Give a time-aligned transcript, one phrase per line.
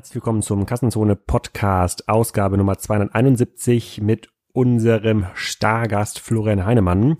[0.00, 7.18] Herzlich willkommen zum Kassenzone Podcast, Ausgabe Nummer 271 mit unserem Stargast Florian Heinemann.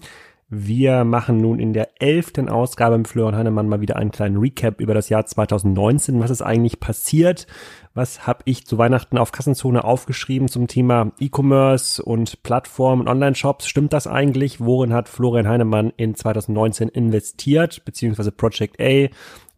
[0.49, 4.81] Wir machen nun in der elften Ausgabe mit Florian Heinemann mal wieder einen kleinen Recap
[4.81, 6.21] über das Jahr 2019.
[6.21, 7.47] Was ist eigentlich passiert?
[7.93, 13.69] Was habe ich zu Weihnachten auf Kassenzone aufgeschrieben zum Thema E-Commerce und Plattformen und Online-Shops?
[13.69, 14.59] Stimmt das eigentlich?
[14.59, 19.09] Worin hat Florian Heinemann in 2019 investiert, beziehungsweise Project A?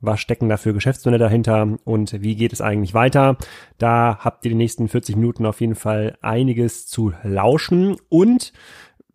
[0.02, 3.38] Was stecken da für Geschäftsmodelle dahinter und wie geht es eigentlich weiter.
[3.78, 8.52] Da habt ihr die nächsten 40 Minuten auf jeden Fall einiges zu lauschen und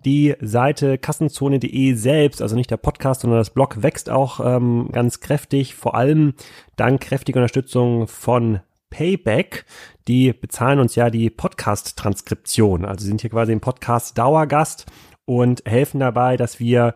[0.06, 5.20] die Seite kassenzone.de selbst, also nicht der Podcast, sondern das Blog wächst auch ähm, ganz
[5.20, 6.34] kräftig, vor allem
[6.78, 9.66] dank kräftiger Unterstützung von Payback.
[10.08, 12.86] Die bezahlen uns ja die Podcast-Transkription.
[12.86, 14.86] Also sind hier quasi im Podcast Dauergast
[15.26, 16.94] und helfen dabei, dass wir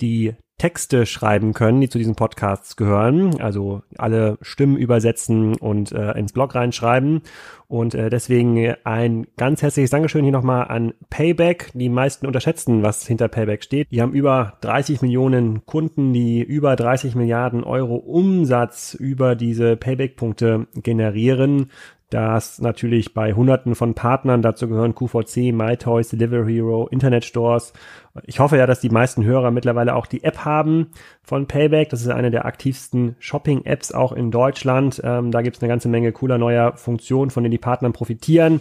[0.00, 3.40] die Texte schreiben können, die zu diesen Podcasts gehören.
[3.40, 7.22] Also alle Stimmen übersetzen und äh, ins Blog reinschreiben.
[7.66, 11.72] Und äh, deswegen ein ganz herzliches Dankeschön hier nochmal an Payback.
[11.74, 13.90] Die meisten unterschätzen, was hinter Payback steht.
[13.90, 20.68] Die haben über 30 Millionen Kunden, die über 30 Milliarden Euro Umsatz über diese Payback-Punkte
[20.76, 21.70] generieren
[22.10, 27.72] das natürlich bei hunderten von Partnern, dazu gehören QVC, MyToys, Delivery Hero, Internet Stores.
[28.24, 31.88] Ich hoffe ja, dass die meisten Hörer mittlerweile auch die App haben von Payback.
[31.88, 35.00] Das ist eine der aktivsten Shopping-Apps auch in Deutschland.
[35.02, 38.60] Ähm, da gibt es eine ganze Menge cooler neuer Funktionen, von denen die Partner profitieren.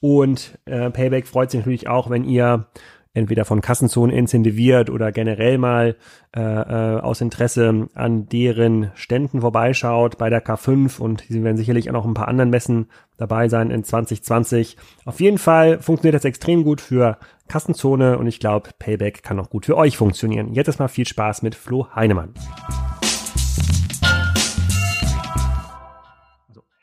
[0.00, 2.66] Und äh, Payback freut sich natürlich auch, wenn ihr
[3.12, 5.96] entweder von Kassenzonen incentiviert oder generell mal
[6.36, 11.90] äh, äh, aus Interesse an deren Ständen vorbeischaut bei der K5 und sie werden sicherlich
[11.90, 14.76] auch noch ein paar anderen Messen dabei sein in 2020.
[15.04, 19.50] Auf jeden Fall funktioniert das extrem gut für Kassenzone und ich glaube, Payback kann auch
[19.50, 20.54] gut für euch funktionieren.
[20.54, 22.32] Jetzt erstmal viel Spaß mit Flo Heinemann.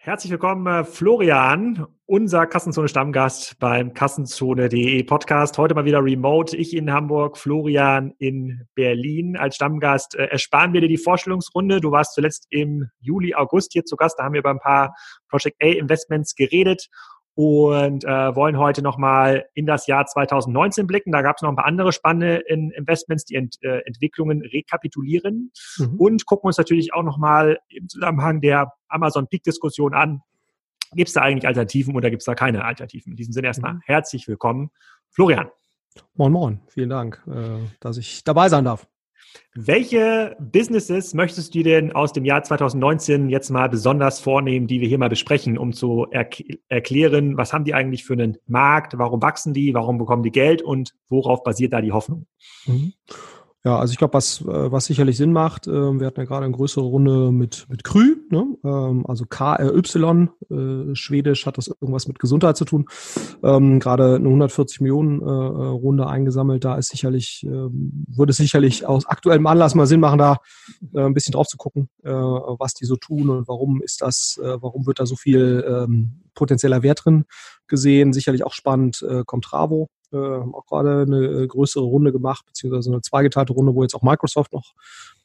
[0.07, 5.57] Herzlich willkommen, äh, Florian, unser Kassenzone-Stammgast beim Kassenzone.de Podcast.
[5.57, 6.55] Heute mal wieder remote.
[6.55, 9.35] Ich in Hamburg, Florian in Berlin.
[9.35, 11.81] Als Stammgast äh, ersparen wir dir die Vorstellungsrunde.
[11.81, 14.17] Du warst zuletzt im Juli, August hier zu Gast.
[14.17, 14.95] Da haben wir über ein paar
[15.27, 16.87] Project A Investments geredet
[17.37, 21.11] und äh, wollen heute nochmal in das Jahr 2019 blicken.
[21.11, 25.95] Da gab es noch ein paar andere spannende Investments, die Ent, äh, Entwicklungen rekapitulieren mhm.
[25.99, 30.21] und gucken uns natürlich auch nochmal im Zusammenhang der Amazon-Peak-Diskussion an.
[30.93, 33.11] Gibt es da eigentlich Alternativen oder gibt es da keine Alternativen?
[33.11, 33.81] In diesem Sinne erstmal mhm.
[33.85, 34.71] herzlich willkommen,
[35.11, 35.51] Florian.
[36.15, 36.59] Moin, moin.
[36.69, 38.87] Vielen Dank, äh, dass ich dabei sein darf.
[39.55, 44.87] Welche Businesses möchtest du denn aus dem Jahr 2019 jetzt mal besonders vornehmen, die wir
[44.87, 49.21] hier mal besprechen, um zu erk erklären, was haben die eigentlich für einen Markt, warum
[49.21, 52.27] wachsen die, warum bekommen die Geld und worauf basiert da die Hoffnung?
[52.65, 52.93] Mhm.
[53.65, 56.45] Ja, also ich glaube, was, äh, was sicherlich Sinn macht, äh, wir hatten ja gerade
[56.45, 58.45] eine größere Runde mit, mit Krü, ne?
[58.63, 62.85] ähm, also KRY, äh, Schwedisch hat das irgendwas mit Gesundheit zu tun.
[63.43, 68.85] Ähm, gerade eine 140 Millionen äh, Runde eingesammelt, da ist sicherlich, äh, würde es sicherlich
[68.85, 70.37] aus aktuellem Anlass mal Sinn machen, da
[70.93, 74.39] äh, ein bisschen drauf zu gucken, äh, was die so tun und warum ist das,
[74.41, 77.25] äh, warum wird da so viel ähm, potenzieller Wert drin
[77.67, 78.13] gesehen.
[78.13, 82.91] Sicherlich auch spannend, äh, Comtravo, äh, haben auch gerade eine äh, größere Runde gemacht, beziehungsweise
[82.91, 84.73] eine zweigeteilte Runde, wo jetzt auch Microsoft noch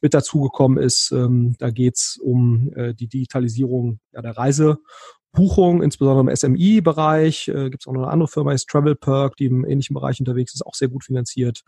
[0.01, 1.11] mit dazugekommen ist.
[1.11, 7.47] Ähm, da geht's um äh, die Digitalisierung ja, der Reisebuchung, insbesondere im SMI-Bereich.
[7.47, 10.19] Äh, Gibt es auch noch eine andere Firma, ist Travel Perk, die im ähnlichen Bereich
[10.19, 11.61] unterwegs ist, auch sehr gut finanziert.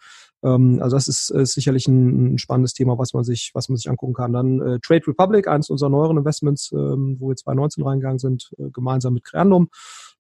[0.44, 3.78] Ähm, also das ist, ist sicherlich ein, ein, spannendes Thema, was man sich, was man
[3.78, 4.34] sich angucken kann.
[4.34, 8.70] Dann äh, Trade Republic, eines unserer neueren Investments, ähm, wo wir 2019 reingegangen sind, äh,
[8.72, 9.70] gemeinsam mit Creandum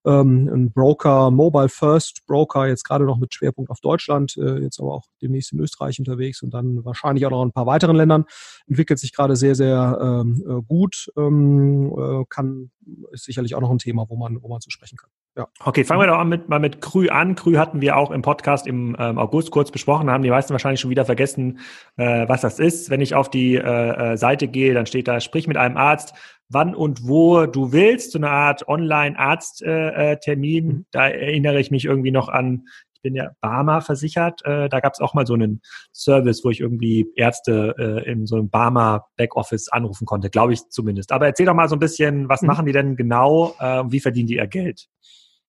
[0.05, 4.79] ähm, ein Broker, Mobile First Broker, jetzt gerade noch mit Schwerpunkt auf Deutschland, äh, jetzt
[4.79, 7.95] aber auch demnächst in Österreich unterwegs und dann wahrscheinlich auch noch in ein paar weiteren
[7.95, 8.25] Ländern.
[8.67, 12.71] Entwickelt sich gerade sehr, sehr ähm, äh, gut, ähm, äh, kann,
[13.11, 15.09] ist sicherlich auch noch ein Thema, wo man, wo man zu sprechen kann.
[15.37, 15.49] Ja.
[15.65, 17.35] Okay, fangen wir doch an mit, mal mit Krü an.
[17.35, 20.79] Krü hatten wir auch im Podcast im ähm, August kurz besprochen, haben die meisten wahrscheinlich
[20.79, 21.59] schon wieder vergessen,
[21.97, 22.89] äh, was das ist.
[22.89, 26.13] Wenn ich auf die äh, äh Seite gehe, dann steht da, sprich mit einem Arzt,
[26.47, 30.69] wann und wo du willst, so eine Art Online-Arzttermin.
[30.69, 30.85] Äh, mhm.
[30.91, 34.93] da erinnere ich mich irgendwie noch an, ich bin ja Barmer versichert, äh, da gab
[34.93, 35.59] es auch mal so einen
[35.93, 40.61] Service, wo ich irgendwie Ärzte äh, in so einem Barmer Backoffice anrufen konnte, glaube ich
[40.69, 41.11] zumindest.
[41.11, 42.47] Aber erzähl doch mal so ein bisschen, was mhm.
[42.47, 44.87] machen die denn genau, äh, wie verdienen die ihr Geld?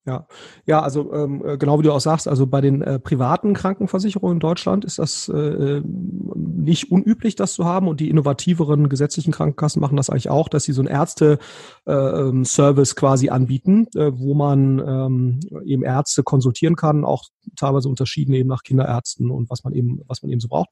[0.07, 0.29] Ja,
[0.67, 4.37] ja, also ähm, äh, genau wie du auch sagst, also bei den äh, privaten Krankenversicherungen
[4.37, 9.81] in Deutschland ist das äh, nicht unüblich, das zu haben und die innovativeren gesetzlichen Krankenkassen
[9.81, 11.41] machen das eigentlich auch, dass sie so ein Ärzte
[11.87, 17.25] äh, ähm, quasi anbieten, äh, wo man ähm, eben Ärzte konsultieren kann, auch
[17.57, 20.69] teilweise unterschieden eben nach Kinderärzten und was man eben, was man eben so braucht.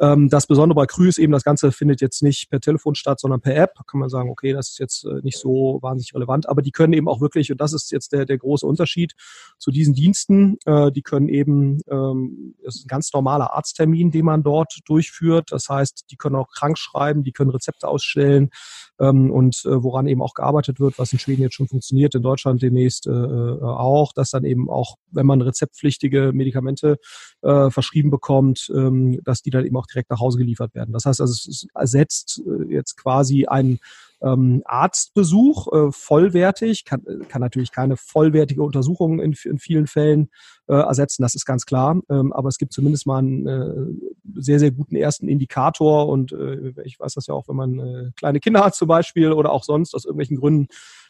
[0.00, 3.20] Ähm, das Besondere bei Krü ist eben, das Ganze findet jetzt nicht per Telefon statt,
[3.20, 3.74] sondern per App.
[3.76, 6.72] Da kann man sagen, okay, das ist jetzt äh, nicht so wahnsinnig relevant, aber die
[6.72, 9.14] können eben auch wirklich, und das ist jetzt der, der große Unterschied
[9.58, 14.24] zu diesen Diensten, äh, die können eben, ähm, das ist ein ganz normaler Arzttermin, den
[14.24, 15.52] man dort durchführt.
[15.52, 18.50] Das heißt, die können auch krank schreiben, die können Rezepte ausstellen
[18.98, 22.22] ähm, und äh, woran eben auch gearbeitet wird, was in Schweden jetzt schon funktioniert, in
[22.22, 26.98] Deutschland demnächst äh, äh auch, dass dann eben auch, wenn man rezeptpflichtige Medikamente
[27.42, 30.92] äh, verschrieben bekommt, ähm, dass die dann eben auch direkt nach Hause geliefert werden.
[30.92, 33.78] Das heißt also, es ersetzt äh, jetzt quasi einen
[34.22, 40.30] ähm, Arztbesuch äh, vollwertig, kann, kann natürlich keine vollwertige Untersuchung in, in vielen Fällen
[40.70, 42.00] äh, ersetzen, das ist ganz klar.
[42.08, 46.72] Ähm, aber es gibt zumindest mal einen äh, sehr, sehr guten ersten Indikator und äh,
[46.84, 49.64] ich weiß das ja auch, wenn man äh, kleine Kinder hat zum Beispiel oder auch
[49.64, 50.68] sonst aus irgendwelchen Gründen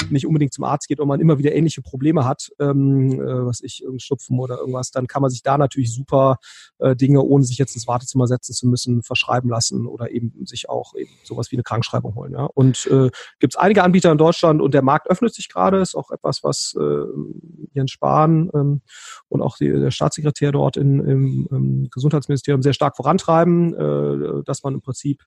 [0.08, 3.60] nicht unbedingt zum Arzt geht und man immer wieder ähnliche Probleme hat, ähm, äh, was
[3.60, 6.38] ich, irgendein Schnupfen oder irgendwas, dann kann man sich da natürlich super
[6.78, 10.70] äh, Dinge, ohne sich jetzt ins Wartezimmer setzen zu müssen, verschreiben lassen oder eben sich
[10.70, 12.32] auch eben sowas wie eine Krankschreibung holen.
[12.32, 12.44] Ja?
[12.54, 13.10] Und äh,
[13.40, 16.42] gibt es einige Anbieter in Deutschland und der Markt öffnet sich gerade, ist auch etwas,
[16.42, 17.04] was äh,
[17.74, 18.80] Jens Spahn ähm,
[19.28, 24.62] und auch die, der Staatssekretär dort in, im, im Gesundheitsministerium sehr stark vorantreiben, äh, dass
[24.62, 25.25] man im Prinzip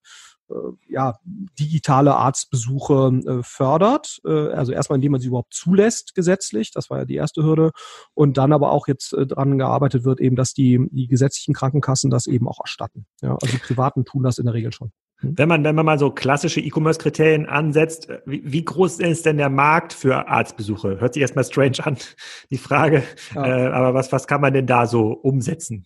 [0.49, 0.53] äh,
[0.89, 1.17] ja,
[1.59, 4.19] digitale Arztbesuche äh, fördert.
[4.25, 7.71] Äh, also erstmal, indem man sie überhaupt zulässt gesetzlich, das war ja die erste Hürde.
[8.13, 12.09] Und dann aber auch jetzt äh, dran gearbeitet wird, eben, dass die, die gesetzlichen Krankenkassen
[12.09, 13.05] das eben auch erstatten.
[13.21, 14.91] Ja, also die Privaten tun das in der Regel schon.
[15.23, 19.49] Wenn man, wenn man mal so klassische E-Commerce-Kriterien ansetzt, wie, wie, groß ist denn der
[19.49, 20.99] Markt für Arztbesuche?
[20.99, 21.97] Hört sich erstmal strange an,
[22.51, 23.03] die Frage.
[23.33, 23.45] Ja.
[23.45, 25.85] Äh, aber was, was kann man denn da so umsetzen?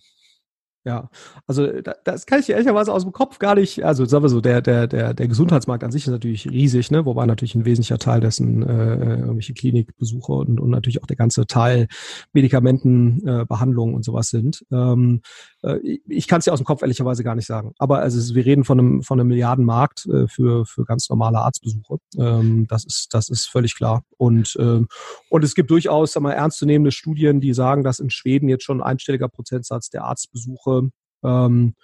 [0.88, 1.10] Ja,
[1.48, 1.68] also
[2.06, 4.88] das kann ich ehrlicherweise aus dem Kopf gar nicht, also sagen wir so, der, der,
[4.88, 7.06] der, der Gesundheitsmarkt an sich ist natürlich riesig, ne?
[7.06, 11.46] wobei natürlich ein wesentlicher Teil dessen äh, irgendwelche Klinikbesuche und, und natürlich auch der ganze
[11.46, 11.90] Teil
[12.32, 14.66] Medikamentenbehandlungen äh, und sowas sind.
[14.72, 15.24] Ähm,
[15.62, 17.74] äh, ich kann es ja aus dem Kopf ehrlicherweise gar nicht sagen.
[17.80, 21.98] Aber also wir reden von einem, von einem Milliardenmarkt äh, für, für ganz normale Arztbesuche.
[22.18, 24.04] Ähm, das, ist, das ist völlig klar.
[24.16, 24.88] Und, ähm,
[25.30, 28.80] und es gibt durchaus sag mal, ernstzunehmende Studien, die sagen, dass in Schweden jetzt schon
[28.80, 30.77] ein einstelliger Prozentsatz der Arztbesuche
[31.24, 31.76] ähm,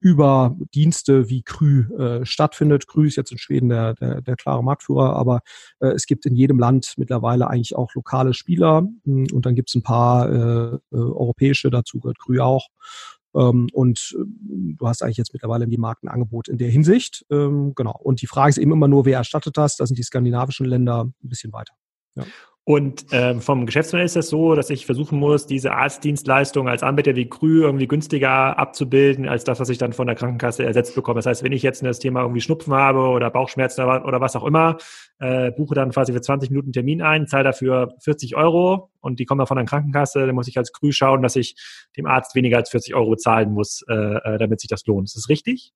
[0.00, 2.86] über Dienste wie Krü äh, stattfindet.
[2.86, 5.40] Krü ist jetzt in Schweden der, der, der klare Marktführer, aber
[5.80, 9.70] äh, es gibt in jedem Land mittlerweile eigentlich auch lokale Spieler hm, und dann gibt
[9.70, 12.68] es ein paar äh, äh, europäische, dazu gehört Krü auch.
[13.34, 14.24] Ähm, und äh,
[14.76, 17.24] du hast eigentlich jetzt mittlerweile die Markenangebot in der Hinsicht.
[17.30, 17.98] Ähm, genau.
[18.02, 19.76] Und die Frage ist eben immer nur, wer erstattet das?
[19.76, 21.74] Da sind die skandinavischen Länder ein bisschen weiter.
[22.14, 22.24] Ja.
[22.64, 27.16] Und ähm, vom Geschäftsmodell ist das so, dass ich versuchen muss, diese Arztdienstleistung als Anbieter
[27.16, 31.18] wie Krü irgendwie günstiger abzubilden, als das, was ich dann von der Krankenkasse ersetzt bekomme.
[31.18, 34.44] Das heißt, wenn ich jetzt das Thema irgendwie Schnupfen habe oder Bauchschmerzen oder, was auch
[34.44, 34.76] immer,
[35.18, 39.24] äh, buche dann quasi für 20 Minuten Termin ein, zahle dafür 40 Euro und die
[39.24, 41.56] kommen dann von der Krankenkasse, dann muss ich als Krü schauen, dass ich
[41.96, 45.08] dem Arzt weniger als 40 Euro zahlen muss, äh, äh, damit sich das lohnt.
[45.08, 45.72] Ist das richtig?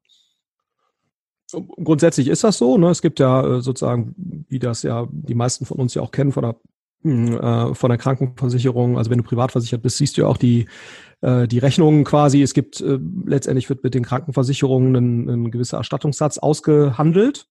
[1.51, 2.79] Grundsätzlich ist das so.
[2.79, 2.91] Ne?
[2.91, 4.15] Es gibt ja äh, sozusagen,
[4.49, 6.57] wie das ja die meisten von uns ja auch kennen von der
[7.05, 8.99] äh, von der Krankenversicherung.
[8.99, 10.67] Also wenn du privat versichert bist, siehst du ja auch die,
[11.21, 12.43] äh, die Rechnungen quasi.
[12.43, 17.49] Es gibt äh, letztendlich wird mit den Krankenversicherungen ein, ein gewisser Erstattungssatz ausgehandelt.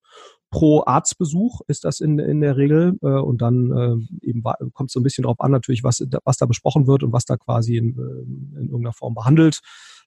[0.50, 2.98] Pro Arztbesuch ist das in, in der Regel.
[3.02, 3.72] Äh, und dann
[4.22, 7.02] äh, eben kommt es so ein bisschen darauf an, natürlich, was, was da besprochen wird
[7.02, 9.60] und was da quasi in, äh, in irgendeiner Form behandelt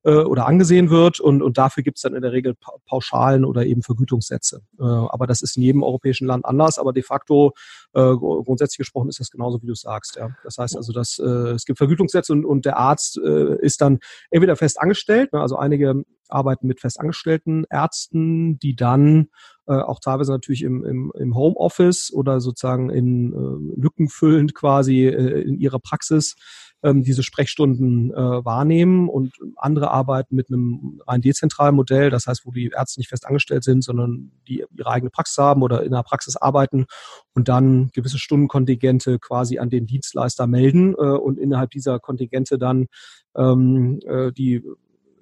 [0.03, 1.19] äh, oder angesehen wird.
[1.19, 2.55] Und, und dafür gibt es dann in der Regel
[2.85, 4.61] Pauschalen oder eben Vergütungssätze.
[4.79, 6.77] Äh, aber das ist in jedem europäischen Land anders.
[6.77, 7.53] Aber de facto,
[7.93, 10.15] äh, grundsätzlich gesprochen, ist das genauso, wie du sagst.
[10.15, 10.29] Ja.
[10.43, 13.99] Das heißt also, dass äh, es gibt Vergütungssätze und, und der Arzt äh, ist dann
[14.29, 19.29] entweder fest angestellt, ne, also einige arbeiten mit festangestellten Ärzten, die dann
[19.67, 25.07] äh, auch teilweise natürlich im, im, im Homeoffice oder sozusagen in äh, Lücken füllend quasi
[25.07, 26.35] äh, in ihrer Praxis
[26.83, 32.45] ähm, diese Sprechstunden äh, wahrnehmen und andere arbeiten mit einem rein dezentralen Modell, das heißt,
[32.45, 35.91] wo die Ärzte nicht fest angestellt sind, sondern die ihre eigene Praxis haben oder in
[35.91, 36.85] der Praxis arbeiten
[37.33, 42.87] und dann gewisse Stundenkontingente quasi an den Dienstleister melden äh, und innerhalb dieser Kontingente dann
[43.35, 44.63] ähm, äh, die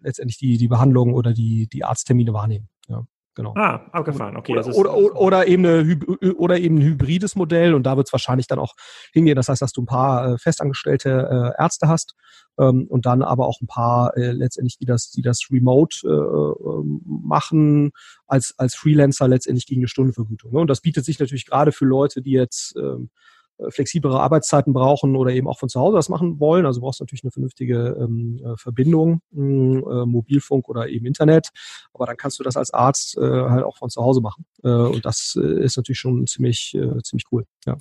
[0.02, 2.70] letztendlich die, die Behandlung oder die, die Arzttermine wahrnehmen.
[2.88, 3.06] Ja.
[3.38, 3.53] Genau.
[3.56, 4.53] Ah, abgefahren, okay.
[4.53, 8.12] Oder, oder, oder, oder, eben eine, oder eben ein hybrides Modell und da wird es
[8.12, 8.74] wahrscheinlich dann auch
[9.13, 9.36] hingehen.
[9.36, 12.15] Das heißt, dass du ein paar äh, festangestellte äh, Ärzte hast
[12.58, 16.10] ähm, und dann aber auch ein paar äh, letztendlich, die das, die das remote äh,
[16.10, 17.91] ähm, machen,
[18.25, 20.51] als, als Freelancer letztendlich gegen eine Stundenvergütung.
[20.51, 20.60] Ne?
[20.60, 23.37] Und das bietet sich natürlich gerade für Leute, die jetzt ähm, äh,
[23.70, 26.66] flexiblere Arbeitszeiten brauchen oder eben auch von zu Hause das machen wollen.
[26.66, 31.50] Also brauchst du natürlich eine vernünftige ähm, äh, Verbindung, äh, Mobilfunk oder eben Internet.
[31.94, 34.46] Aber dann kannst du das als Arzt äh, halt auch von zu Hause machen.
[34.64, 37.46] Äh, und das äh, ist natürlich schon ziemlich, äh, ziemlich cool.
[37.66, 37.78] Ja.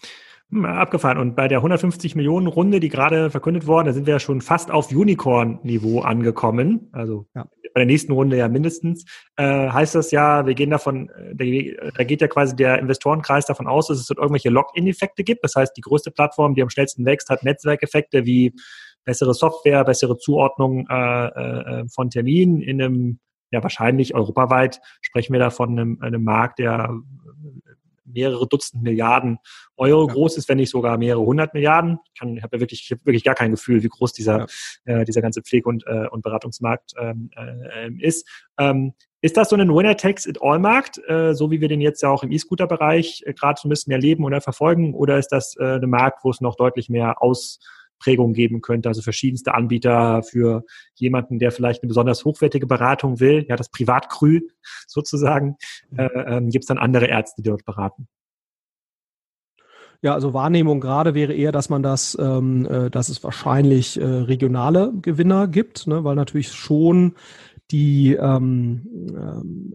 [0.50, 1.18] Hm, abgefahren.
[1.18, 4.40] Und bei der 150 Millionen Runde, die gerade verkündet worden, da sind wir ja schon
[4.40, 6.88] fast auf Unicorn-Niveau angekommen.
[6.92, 7.47] Also ja.
[7.76, 9.04] Bei der nächsten Runde ja mindestens.
[9.37, 13.66] Äh, heißt das ja, wir gehen davon, äh, da geht ja quasi der Investorenkreis davon
[13.66, 15.45] aus, dass es dort irgendwelche Lock-in-Effekte gibt.
[15.45, 18.54] Das heißt, die größte Plattform, die am schnellsten wächst, hat Netzwerkeffekte wie
[19.04, 23.18] bessere Software, bessere Zuordnung äh, äh, von Terminen in einem
[23.50, 26.99] ja wahrscheinlich europaweit sprechen wir da von einem, einem Markt, der
[28.06, 29.38] mehrere Dutzend Milliarden
[29.76, 30.14] Euro ja.
[30.14, 31.98] groß ist, wenn nicht sogar mehrere hundert Milliarden.
[32.06, 34.46] Ich, kann, ich habe ja wirklich, ich hab wirklich gar kein Gefühl, wie groß dieser,
[34.86, 35.00] ja.
[35.00, 38.28] äh, dieser ganze Pflege- und, äh, und Beratungsmarkt ähm, äh, ist.
[38.58, 42.30] Ähm, ist das so ein Winner-Takes-it-all-Markt, äh, so wie wir den jetzt ja auch im
[42.30, 44.94] E-Scooter-Bereich äh, gerade so ein bisschen erleben oder verfolgen?
[44.94, 47.58] Oder ist das äh, ein Markt, wo es noch deutlich mehr aus
[47.98, 53.46] Prägung geben könnte, also verschiedenste Anbieter für jemanden, der vielleicht eine besonders hochwertige Beratung will,
[53.48, 54.40] ja, das Privatkrü
[54.86, 55.56] sozusagen,
[55.90, 55.98] mhm.
[55.98, 58.08] äh, ähm, gibt es dann andere Ärzte, die dort beraten.
[60.02, 64.04] Ja, also Wahrnehmung gerade wäre eher, dass man das, ähm, äh, dass es wahrscheinlich äh,
[64.04, 67.14] regionale Gewinner gibt, ne, weil natürlich schon
[67.70, 69.75] die ähm, ähm,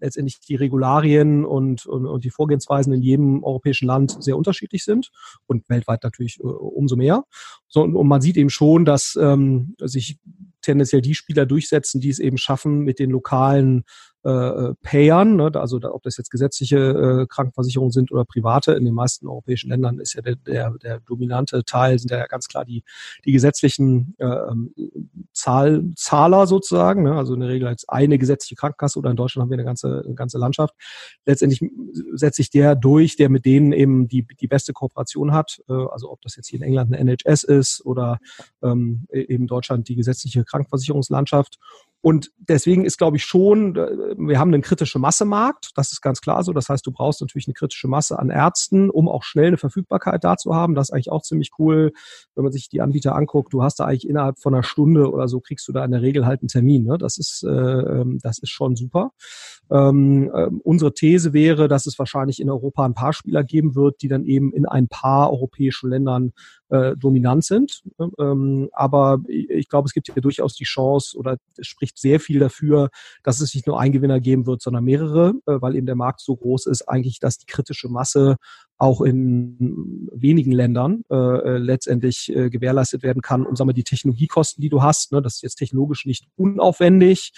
[0.00, 5.10] letztendlich die Regularien und, und, und die Vorgehensweisen in jedem europäischen Land sehr unterschiedlich sind
[5.46, 7.24] und weltweit natürlich äh, umso mehr.
[7.68, 10.18] So, und man sieht eben schon, dass ähm, sich
[10.62, 13.84] tendenziell die Spieler durchsetzen, die es eben schaffen, mit den lokalen
[14.24, 18.72] äh, äh, Payern, ne, also da, ob das jetzt gesetzliche äh, Krankenversicherungen sind oder private,
[18.72, 22.48] in den meisten europäischen Ländern ist ja der, der, der dominante Teil, sind ja ganz
[22.48, 22.82] klar die,
[23.24, 24.74] die gesetzlichen äh, ähm,
[25.32, 29.44] Zahl, Zahler sozusagen, ne, also in der Regel als eine gesetzliche Krankenkasse oder in Deutschland
[29.44, 30.74] haben wir eine ganze, eine ganze Landschaft.
[31.24, 31.64] Letztendlich
[32.14, 36.10] setzt sich der durch, der mit denen eben die, die beste Kooperation hat, äh, also
[36.10, 38.18] ob das jetzt hier in England eine NHS ist oder
[38.64, 41.58] ähm, e-, eben Deutschland die gesetzliche Krankenversicherungslandschaft
[42.00, 46.20] und deswegen ist, glaube ich, schon, äh, wir haben einen kritische Massemarkt, das ist ganz
[46.20, 46.52] klar so.
[46.52, 50.22] Das heißt, du brauchst natürlich eine kritische Masse an Ärzten, um auch schnell eine Verfügbarkeit
[50.22, 50.74] da zu haben.
[50.74, 51.92] Das ist eigentlich auch ziemlich cool,
[52.36, 53.52] wenn man sich die Anbieter anguckt.
[53.52, 56.02] Du hast da eigentlich innerhalb von einer Stunde oder so kriegst du da in der
[56.02, 56.84] Regel halt einen Termin.
[56.84, 56.98] Ne?
[56.98, 59.10] Das ist, äh, ähm, das ist schon super.
[59.70, 64.02] Ähm, äh, unsere These wäre, dass es wahrscheinlich in Europa ein paar Spieler geben wird,
[64.02, 66.32] die dann eben in ein paar europäischen Ländern
[66.70, 67.82] äh, dominant sind.
[67.98, 68.10] Ne?
[68.18, 72.38] Ähm, aber ich glaube, es gibt hier durchaus die Chance oder es spricht sehr viel
[72.38, 72.90] dafür,
[73.22, 76.20] dass es nicht nur ein Gewinner geben wird, sondern mehrere, äh, weil eben der Markt
[76.20, 78.36] so groß ist, eigentlich, dass die kritische Masse
[78.78, 83.82] auch in wenigen Ländern äh, äh, letztendlich äh, gewährleistet werden kann, um sagen wir, die
[83.82, 85.10] Technologiekosten, die du hast.
[85.10, 87.32] Ne, das ist jetzt technologisch nicht unaufwendig,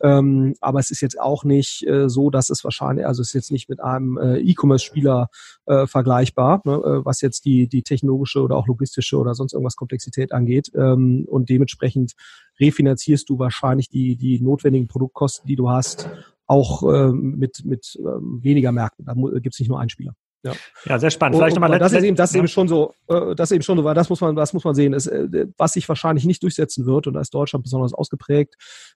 [0.00, 3.34] ähm, aber es ist jetzt auch nicht äh, so, dass es wahrscheinlich, also es ist
[3.34, 5.28] jetzt nicht mit einem äh, E-Commerce-Spieler
[5.66, 9.76] äh, vergleichbar, ne, äh, was jetzt die, die technologische oder auch logistische oder sonst irgendwas
[9.76, 10.70] Komplexität angeht.
[10.76, 12.12] Ähm, und dementsprechend
[12.60, 16.08] refinanzierst du wahrscheinlich die, die notwendigen Produktkosten, die du hast,
[16.46, 19.04] auch äh, mit, mit äh, weniger Märkten.
[19.06, 20.14] Da gibt es nicht nur einen Spieler.
[20.44, 20.52] Ja.
[20.84, 21.38] ja, sehr spannend.
[21.38, 23.84] Vielleicht nochmal das ist eben, das ist eben schon so, äh, das eben schon so,
[23.84, 26.84] weil das muss man, das muss man sehen, ist, äh, was sich wahrscheinlich nicht durchsetzen
[26.84, 28.54] wird und da ist Deutschland besonders ausgeprägt.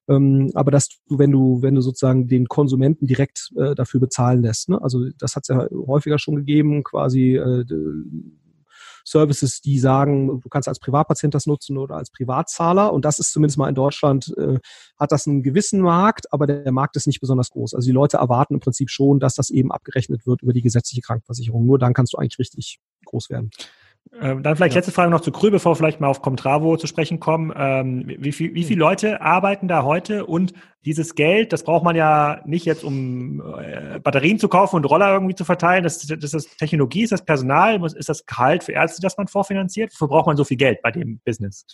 [0.08, 4.42] Ähm, aber dass du, wenn du, wenn du sozusagen den Konsumenten direkt äh, dafür bezahlen
[4.42, 4.80] lässt, ne?
[4.82, 7.64] also das hat es ja häufiger schon gegeben, quasi äh,
[9.10, 12.92] Services, die sagen, du kannst als Privatpatient das nutzen oder als Privatzahler.
[12.92, 14.58] Und das ist zumindest mal in Deutschland, äh,
[14.98, 17.74] hat das einen gewissen Markt, aber der Markt ist nicht besonders groß.
[17.74, 21.02] Also die Leute erwarten im Prinzip schon, dass das eben abgerechnet wird über die gesetzliche
[21.02, 21.64] Krankenversicherung.
[21.64, 23.50] Nur dann kannst du eigentlich richtig groß werden.
[24.20, 24.78] Ähm, dann vielleicht ja.
[24.78, 27.52] letzte Frage noch zu Krü, bevor wir vielleicht mal auf Comtravo zu sprechen kommen.
[27.56, 30.52] Ähm, wie, viel, wie viele Leute arbeiten da heute und
[30.84, 35.12] dieses Geld, das braucht man ja nicht jetzt, um äh, Batterien zu kaufen und Roller
[35.12, 35.84] irgendwie zu verteilen.
[35.84, 39.92] Das, das ist Technologie, ist das Personal, ist das Gehalt für Ärzte, das man vorfinanziert?
[39.92, 41.66] Wofür braucht man so viel Geld bei dem Business?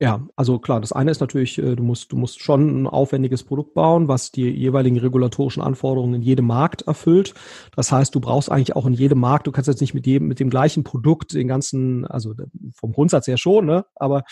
[0.00, 3.44] Ja, also klar, das eine ist natürlich, äh, du musst, du musst schon ein aufwendiges
[3.44, 7.32] Produkt bauen, was die jeweiligen regulatorischen Anforderungen in jedem Markt erfüllt.
[7.76, 10.26] Das heißt, du brauchst eigentlich auch in jedem Markt, du kannst jetzt nicht mit jedem,
[10.26, 12.34] mit dem gleichen Produkt den ganzen, also
[12.74, 14.24] vom Grundsatz her schon, ne, aber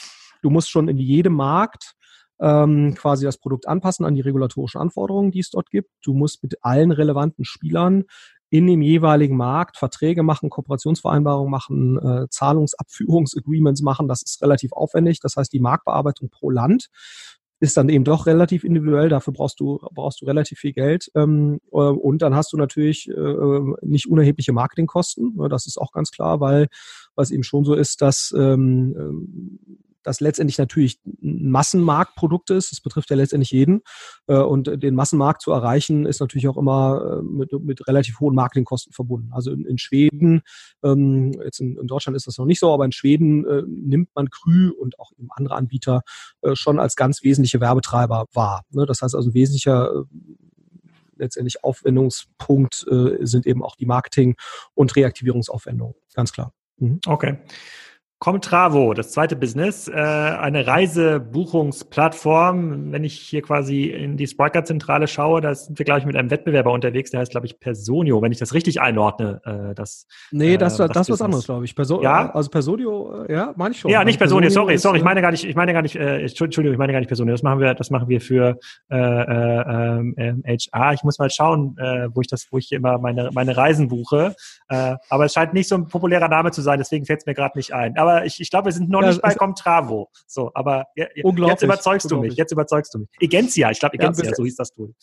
[0.42, 1.94] du musst schon in jedem Markt
[2.40, 5.90] ähm, quasi das Produkt anpassen an die regulatorischen Anforderungen, die es dort gibt.
[6.02, 8.04] Du musst mit allen relevanten Spielern
[8.52, 14.08] in dem jeweiligen Markt Verträge machen, Kooperationsvereinbarungen machen, äh, Zahlungsabführungsagreements machen.
[14.08, 15.20] Das ist relativ aufwendig.
[15.20, 16.90] Das heißt, die Marktbearbeitung pro Land
[17.60, 19.08] ist dann eben doch relativ individuell.
[19.08, 23.08] Dafür brauchst du brauchst du relativ viel Geld ähm, äh, und dann hast du natürlich
[23.08, 25.34] äh, nicht unerhebliche Marketingkosten.
[25.48, 26.68] Das ist auch ganz klar, weil
[27.14, 29.58] was eben schon so ist, dass ähm, ähm
[30.02, 32.72] das letztendlich natürlich ein Massenmarktprodukt ist.
[32.72, 33.82] Das betrifft ja letztendlich jeden.
[34.26, 38.34] Äh, und den Massenmarkt zu erreichen, ist natürlich auch immer äh, mit, mit relativ hohen
[38.34, 39.30] Marketingkosten verbunden.
[39.32, 40.42] Also in, in Schweden,
[40.82, 44.10] ähm, jetzt in, in, Deutschland ist das noch nicht so, aber in Schweden äh, nimmt
[44.14, 46.02] man Krü und auch eben andere Anbieter
[46.54, 48.62] schon als ganz wesentliche Werbetreiber wahr.
[48.70, 48.86] Ne?
[48.86, 50.04] Das heißt also ein wesentlicher
[51.16, 52.86] letztendlich Aufwendungspunkt
[53.20, 54.34] sind eben auch die Marketing-
[54.74, 56.52] und Reaktivierungsaufwendungen, ganz klar.
[56.78, 57.00] Mhm.
[57.06, 57.38] Okay.
[58.22, 62.92] Comtravo, das zweite Business, äh, eine Reisebuchungsplattform.
[62.92, 66.30] Wenn ich hier quasi in die Spriker-Zentrale schaue, da sind wir, glaube ich, mit einem
[66.30, 69.40] Wettbewerber unterwegs, der heißt, glaube ich, Personio, wenn ich das richtig einordne.
[69.44, 71.74] Äh, das, nee, das, äh, das, das ist was anderes, glaube ich.
[71.74, 72.32] Perso ja?
[72.32, 73.90] Also Personio, ja, meine ich schon.
[73.90, 76.20] Ja, nicht also Personio, sorry, sorry, ich meine gar nicht, ich meine gar nicht, äh,
[76.20, 77.34] Entschuldigung, ich meine gar nicht Personio.
[77.34, 78.56] Das machen wir, das machen wir für
[78.88, 80.92] äh, äh, HR.
[80.92, 83.88] Ich muss mal schauen, äh, wo ich das, wo ich hier immer meine, meine Reisen
[83.88, 84.36] buche.
[84.68, 87.34] Äh, aber es scheint nicht so ein populärer Name zu sein, deswegen fällt es mir
[87.34, 87.98] gerade nicht ein.
[87.98, 90.10] Aber aber ich, ich glaube, wir sind noch ja, nicht bei Comtravo.
[90.26, 92.34] So, aber jetzt überzeugst du mich.
[92.34, 93.08] Jetzt überzeugst du mich.
[93.20, 94.94] Egencia, ich glaube Egencia, ja, so hieß das Tool.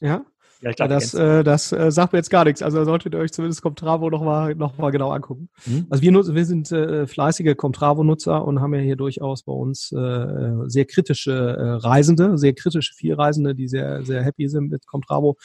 [0.00, 0.24] Ja.
[0.60, 2.62] Ja, ich glaub, das, äh, das äh, sagt mir jetzt gar nichts.
[2.62, 5.50] Also solltet ihr euch zumindest Comtravo nochmal noch mal genau angucken.
[5.66, 5.86] Mhm.
[5.90, 10.52] Also wir, wir sind äh, fleißige Comtravo-Nutzer und haben ja hier durchaus bei uns äh,
[10.66, 15.36] sehr kritische äh, Reisende, sehr kritische Vielreisende, die sehr, sehr happy sind mit Comtravo.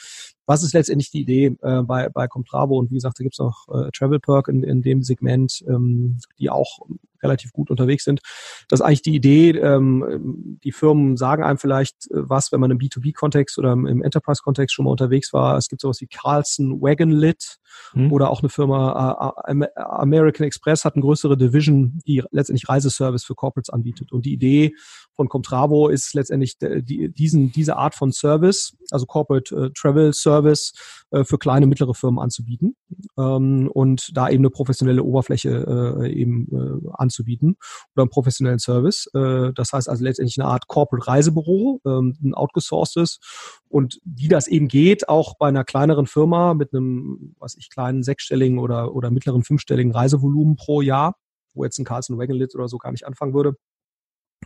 [0.50, 2.76] Was ist letztendlich die Idee äh, bei, bei Comtravo?
[2.76, 6.18] Und wie gesagt, da gibt es auch äh, Travel Perk in, in dem Segment, ähm,
[6.40, 6.80] die auch
[7.22, 8.20] relativ gut unterwegs sind.
[8.68, 12.72] Das ist eigentlich die Idee, ähm, die Firmen sagen einem vielleicht äh, was, wenn man
[12.72, 15.56] im B2B-Kontext oder im Enterprise-Kontext schon mal unterwegs war.
[15.56, 17.59] Es gibt sowas wie Carlson Wagonlit
[17.92, 18.12] hm.
[18.12, 23.34] oder auch eine Firma äh, American Express hat eine größere Division, die letztendlich Reiseservice für
[23.34, 24.12] Corporates anbietet.
[24.12, 24.74] Und die Idee
[25.14, 30.72] von Comtravo ist letztendlich die, diesen, diese Art von Service, also Corporate äh, Travel Service
[31.10, 32.76] äh, für kleine, mittlere Firmen anzubieten
[33.18, 37.56] ähm, und da eben eine professionelle Oberfläche äh, eben äh, anzubieten
[37.94, 39.10] oder einen professionellen Service.
[39.14, 43.20] Äh, das heißt also letztendlich eine Art Corporate Reisebüro, ähm, ein outgesourcedes
[43.68, 48.02] und wie das eben geht, auch bei einer kleineren Firma mit einem, was ich, kleinen
[48.02, 51.16] sechsstelligen oder, oder mittleren fünfstelligen Reisevolumen pro Jahr,
[51.54, 53.54] wo jetzt ein Carlson Wagonlit oder so gar nicht anfangen würde,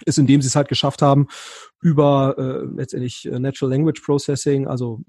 [0.04, 1.28] ist, indem sie es halt geschafft haben,
[1.80, 5.00] über äh, letztendlich äh, Natural Language Processing, also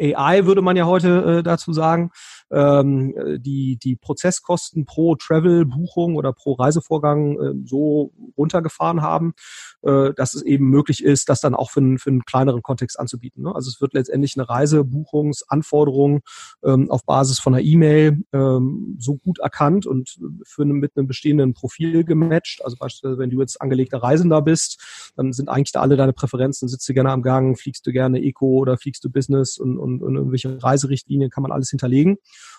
[0.00, 2.10] AI würde man ja heute äh, dazu sagen,
[2.50, 9.34] ähm, die, die Prozesskosten pro Travel-Buchung oder pro Reisevorgang äh, so runtergefahren haben,
[9.82, 12.98] äh, dass es eben möglich ist, das dann auch für, einen, für einen kleineren Kontext
[12.98, 13.42] anzubieten.
[13.44, 13.54] Ne?
[13.54, 16.20] Also es wird letztendlich eine Reisebuchungsanforderung
[16.64, 21.06] ähm, auf Basis von einer E-Mail ähm, so gut erkannt und für eine, mit einem
[21.06, 22.64] bestehenden Profil gematcht.
[22.64, 26.68] Also beispielsweise, wenn du jetzt angelegter Reisender bist, dann sind eigentlich da alle deine Präferenzen.
[26.68, 30.02] Sitzt du gerne am Gang, fliegst du gerne Eco oder fliegst du Business und, und,
[30.02, 32.16] und irgendwelche Reiserichtlinien kann man alles hinterlegen.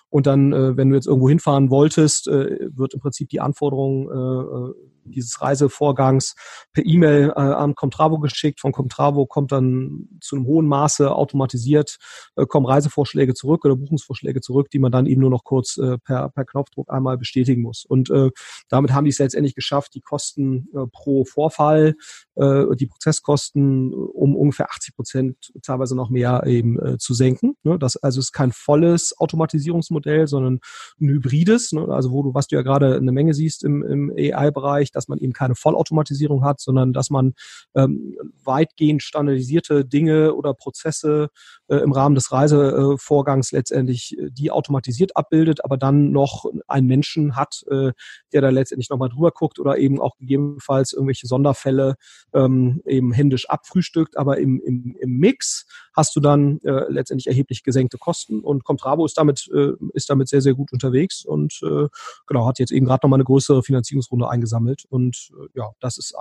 [0.10, 4.10] Und dann, äh, wenn du jetzt irgendwo hinfahren wolltest, äh, wird im Prinzip die Anforderung
[4.10, 4.74] äh, äh
[5.06, 6.36] dieses Reisevorgangs
[6.74, 8.60] per E-Mail äh, an Comtravo geschickt.
[8.60, 11.98] Von Comtravo kommt dann zu einem hohen Maße automatisiert,
[12.36, 15.98] äh, kommen Reisevorschläge zurück oder Buchungsvorschläge zurück, die man dann eben nur noch kurz äh,
[16.00, 17.86] per, per Knopfdruck einmal bestätigen muss.
[17.86, 18.32] Und äh,
[18.70, 21.96] damit haben die es letztendlich geschafft, die Kosten äh, pro Vorfall,
[22.36, 27.56] äh, die Prozesskosten um ungefähr 80 Prozent, teilweise noch mehr eben äh, zu senken.
[27.64, 27.78] Ne?
[27.80, 30.60] Das also ist kein volles Automatisierungsmodell, sondern
[31.00, 31.88] ein hybrides, ne?
[31.90, 35.20] also wo du, was du ja gerade eine Menge siehst im, im AI-Bereich, dass man
[35.20, 37.34] eben keine Vollautomatisierung hat, sondern dass man
[37.76, 41.30] ähm, weitgehend standardisierte Dinge oder Prozesse
[41.68, 47.36] äh, im Rahmen des Reisevorgangs letztendlich äh, die automatisiert abbildet, aber dann noch einen Menschen
[47.36, 47.92] hat, äh,
[48.34, 51.96] der da letztendlich nochmal drüber guckt oder eben auch gegebenenfalls irgendwelche Sonderfälle
[52.34, 54.18] ähm, eben händisch abfrühstückt.
[54.18, 59.06] Aber im, im, im Mix hast du dann äh, letztendlich erheblich gesenkte Kosten und Comtrabo
[59.06, 61.88] ist damit, äh, ist damit sehr, sehr gut unterwegs und äh,
[62.28, 64.85] genau, hat jetzt eben gerade nochmal eine größere Finanzierungsrunde eingesammelt.
[64.90, 66.16] Und äh, ja, das ist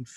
[0.00, 0.08] und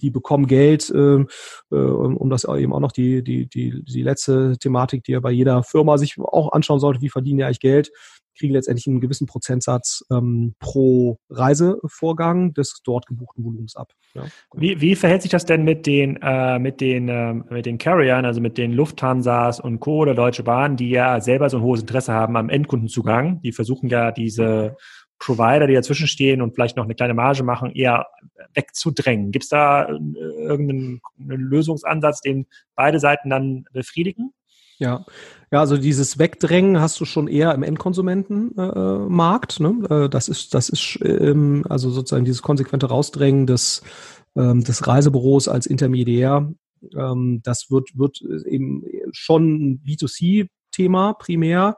[0.00, 1.24] die bekommen Geld, äh,
[1.70, 5.30] äh, um das eben auch noch die, die, die, die letzte Thematik, die ja bei
[5.30, 7.90] jeder Firma sich auch anschauen sollte, wie verdienen die eigentlich Geld,
[8.36, 13.92] kriegen letztendlich einen gewissen Prozentsatz ähm, pro Reisevorgang des dort gebuchten Volumens ab.
[14.14, 14.24] Ja.
[14.54, 18.26] Wie, wie verhält sich das denn mit den, äh, mit den, äh, mit den Carriern,
[18.26, 20.02] also mit den Lufthansas und Co.
[20.02, 23.40] oder Deutsche Bahn, die ja selber so ein hohes Interesse haben am Endkundenzugang?
[23.40, 24.76] Die versuchen ja diese
[25.18, 28.06] Provider, die dazwischen stehen und vielleicht noch eine kleine Marge machen, eher
[28.54, 29.32] wegzudrängen.
[29.32, 29.98] Gibt es da äh,
[30.42, 34.32] irgendeinen Lösungsansatz, den beide Seiten dann befriedigen?
[34.78, 35.06] Ja,
[35.50, 39.60] ja, also dieses Wegdrängen hast du schon eher im Endkonsumentenmarkt.
[39.60, 39.86] Äh, ne?
[39.88, 43.82] Äh, das ist, das ist ähm, also sozusagen dieses konsequente Rausdrängen des,
[44.36, 46.52] ähm, des Reisebüros als Intermediär.
[46.94, 51.76] Ähm, das wird, wird eben schon B2C Thema primär.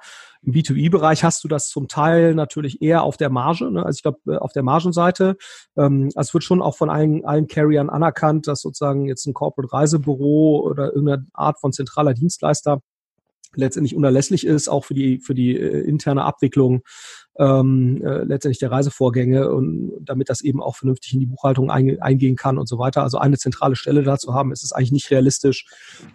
[0.49, 3.85] Im B2B-Bereich hast du das zum Teil natürlich eher auf der Marge, ne?
[3.85, 5.37] also ich glaube äh, auf der Margenseite.
[5.77, 9.35] Ähm, also es wird schon auch von allen, allen Carriern anerkannt, dass sozusagen jetzt ein
[9.35, 12.81] Corporate Reisebüro oder irgendeine Art von zentraler Dienstleister
[13.57, 16.81] letztendlich unerlässlich ist, auch für die, für die äh, interne Abwicklung
[17.39, 22.01] ähm, äh, letztendlich der Reisevorgänge und damit das eben auch vernünftig in die Buchhaltung ein,
[22.01, 23.03] eingehen kann und so weiter.
[23.03, 25.67] Also eine zentrale Stelle dazu haben, ist es eigentlich nicht realistisch.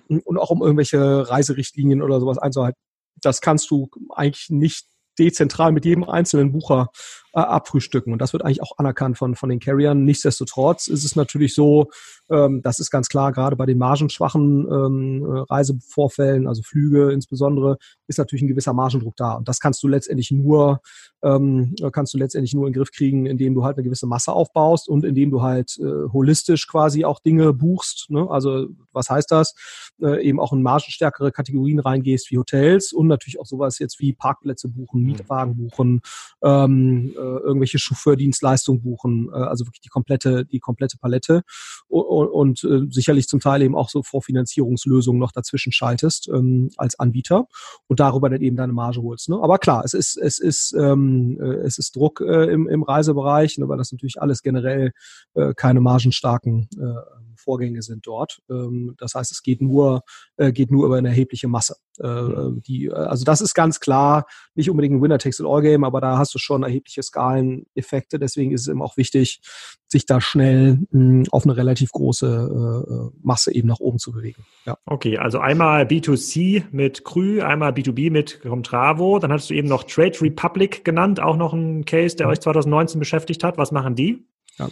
[0.08, 2.80] Und auch um irgendwelche Reiserichtlinien oder sowas einzuhalten,
[3.22, 4.88] das kannst du eigentlich nicht
[5.20, 6.90] dezentral mit jedem einzelnen Bucher
[7.34, 8.14] äh, abfrühstücken.
[8.14, 10.04] Und das wird eigentlich auch anerkannt von, von den Carriern.
[10.04, 11.90] Nichtsdestotrotz ist es natürlich so,
[12.30, 17.78] ähm, das ist ganz klar, gerade bei den margenschwachen ähm, äh, Reisevorfällen, also Flüge insbesondere,
[18.08, 19.34] ist natürlich ein gewisser Margendruck da.
[19.34, 20.82] Und das kannst du letztendlich nur,
[21.24, 24.34] ähm, kannst du letztendlich nur in den Griff kriegen, indem du halt eine gewisse Masse
[24.34, 28.10] aufbaust und indem du halt äh, holistisch quasi auch Dinge buchst.
[28.10, 28.30] Ne?
[28.30, 29.56] Also was heißt das?
[30.02, 34.14] Äh, eben auch in margenstärkere Kategorien reingehst wie Hotels und natürlich auch sowas jetzt wie
[34.14, 35.08] Parkplätze buchen, mhm.
[35.08, 36.02] Mietwagen buchen,
[36.44, 41.44] ähm, äh, irgendwelche Chauffeurdienstleistungen buchen, äh, also wirklich die komplette, die komplette Palette
[41.88, 47.00] und, und äh, sicherlich zum Teil eben auch so Vorfinanzierungslösungen noch dazwischen schaltest ähm, als
[47.00, 47.48] Anbieter
[47.88, 49.30] und darüber dann eben deine Marge holst.
[49.30, 49.40] Ne?
[49.42, 53.58] Aber klar, es ist, es ist, ähm, äh, es ist Druck äh, im, im Reisebereich,
[53.58, 54.92] ne, weil das natürlich alles generell
[55.34, 58.40] äh, keine margenstarken äh, Vorgänge sind dort.
[58.50, 60.04] Ähm, das heißt, es geht nur,
[60.38, 61.76] äh, geht nur über eine erhebliche Masse.
[62.00, 62.62] Äh, mhm.
[62.64, 64.26] die, äh, also das ist ganz klar
[64.56, 68.20] nicht unbedingt ein Winner-Takes-it-all-Game, aber da hast du schon erhebliche Skaleneffekte.
[68.20, 69.42] Deswegen ist es eben auch wichtig,
[69.88, 74.44] sich da schnell mh, auf eine relativ große äh, Masse eben nach oben zu bewegen.
[74.66, 74.78] Ja.
[74.86, 79.20] Okay, also einmal B2C mit Krü, einmal B2B mit Comtravo.
[79.20, 82.32] Dann hattest du eben noch Trade Republic genannt, auch noch ein Case, der ja.
[82.32, 83.58] euch 2019 beschäftigt hat.
[83.58, 84.26] Was machen die?
[84.60, 84.70] Ja.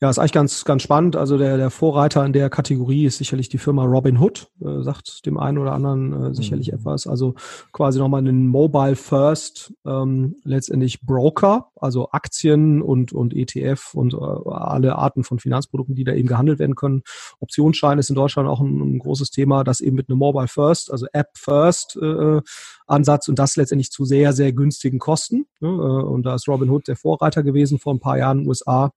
[0.00, 1.14] ja, ist eigentlich ganz, ganz spannend.
[1.14, 5.24] Also der, der Vorreiter in der Kategorie ist sicherlich die Firma Robin Hood, äh, sagt
[5.26, 6.78] dem einen oder anderen äh, sicherlich mhm.
[6.78, 7.06] etwas.
[7.06, 7.34] Also
[7.72, 14.16] quasi nochmal einen Mobile First, ähm, letztendlich Broker, also Aktien und, und ETF und äh,
[14.16, 17.02] alle Arten von Finanzprodukten, die da eben gehandelt werden können.
[17.38, 20.90] Optionsschein ist in Deutschland auch ein, ein großes Thema, das eben mit einem Mobile First,
[20.90, 22.40] also App First äh,
[22.86, 25.46] Ansatz und das letztendlich zu sehr, sehr günstigen Kosten.
[25.60, 25.68] Ne?
[25.68, 28.92] Äh, und da ist Robinhood der Vorreiter gewesen vor ein paar Jahren in den USA.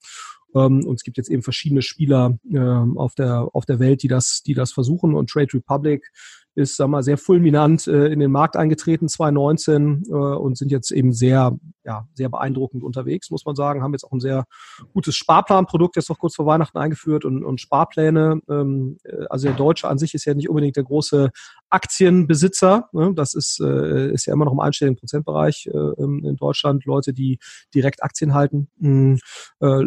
[0.56, 4.08] Ähm, und es gibt jetzt eben verschiedene Spieler ähm, auf der, auf der Welt, die
[4.08, 5.13] das, die das versuchen.
[5.13, 6.12] Und Trade Republic
[6.56, 10.91] ist, sag mal, sehr fulminant äh, in den Markt eingetreten 2019 äh, und sind jetzt
[10.91, 13.84] eben sehr, ja, sehr beeindruckend unterwegs, muss man sagen.
[13.84, 14.46] Haben jetzt auch ein sehr
[14.94, 18.41] gutes Sparplanprodukt jetzt noch kurz vor Weihnachten eingeführt und, und Sparpläne.
[18.50, 21.30] Ähm, äh, also der Deutsche an sich ist ja nicht unbedingt der große
[21.70, 22.89] Aktienbesitzer.
[22.94, 23.13] Ne?
[23.15, 26.86] Das ist, äh, ist ja immer noch im einstelligen Prozentbereich äh, in Deutschland.
[26.86, 27.39] Leute, die
[27.74, 28.70] direkt Aktien halten.
[28.78, 29.20] Mhm.
[29.62, 29.82] Äh,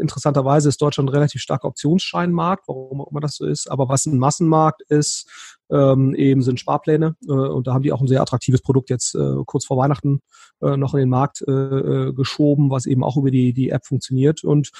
[0.00, 3.70] interessanterweise ist Deutschland ein relativ starker Optionsscheinmarkt, warum auch immer das so ist.
[3.70, 5.28] Aber was ein Massenmarkt ist,
[5.72, 7.16] ähm, eben sind Sparpläne.
[7.26, 10.20] Äh, und da haben die auch ein sehr attraktives Produkt jetzt äh, kurz vor Weihnachten
[10.60, 13.86] äh, noch in den Markt äh, äh geschoben, was eben auch über die, die App
[13.86, 14.44] funktioniert.
[14.44, 14.70] Und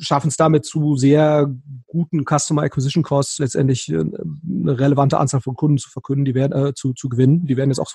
[0.00, 1.52] schaffen es damit zu sehr
[1.86, 6.68] guten Customer Acquisition Costs letztendlich äh, eine relevante Anzahl von Kunden zu verkünden, die werden
[6.68, 7.46] äh, zu, zu gewinnen.
[7.46, 7.92] Die werden jetzt auch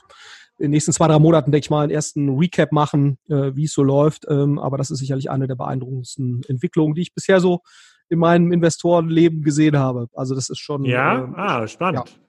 [0.60, 3.66] in den nächsten zwei, drei Monaten, denke ich mal, einen ersten Recap machen, äh, wie
[3.66, 4.26] es so läuft.
[4.30, 7.62] Ähm, aber das ist sicherlich eine der beeindruckendsten Entwicklungen, die ich bisher so
[8.10, 10.08] in meinem Investorenleben gesehen habe.
[10.14, 10.86] Also das ist schon.
[10.86, 12.10] Ja, äh, ah, spannend.
[12.10, 12.23] Ja.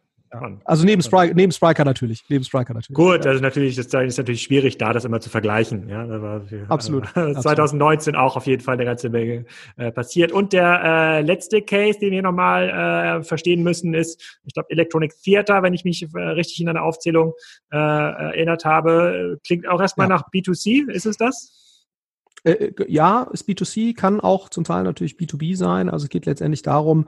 [0.65, 2.25] Also neben, Spry neben Striker natürlich.
[2.29, 2.97] Neben Striker natürlich.
[2.97, 5.89] Gut, also natürlich, das ist natürlich schwierig, da das immer zu vergleichen.
[5.89, 7.05] Ja, war, absolut.
[7.15, 9.45] Äh, 2019 auch auf jeden Fall eine ganze Menge
[9.77, 10.33] äh, passiert.
[10.33, 15.13] Und der äh, letzte Case, den wir nochmal äh, verstehen müssen, ist, ich glaube, Electronic
[15.23, 17.35] Theater, wenn ich mich äh, richtig in einer Aufzählung
[17.73, 20.17] äh, erinnert habe, klingt auch erstmal ja.
[20.17, 20.91] nach B2C.
[20.91, 21.64] Ist es das?
[22.45, 25.89] Äh, äh, ja, ist B2C, kann auch zum Teil natürlich B2B sein.
[25.89, 27.07] Also es geht letztendlich darum,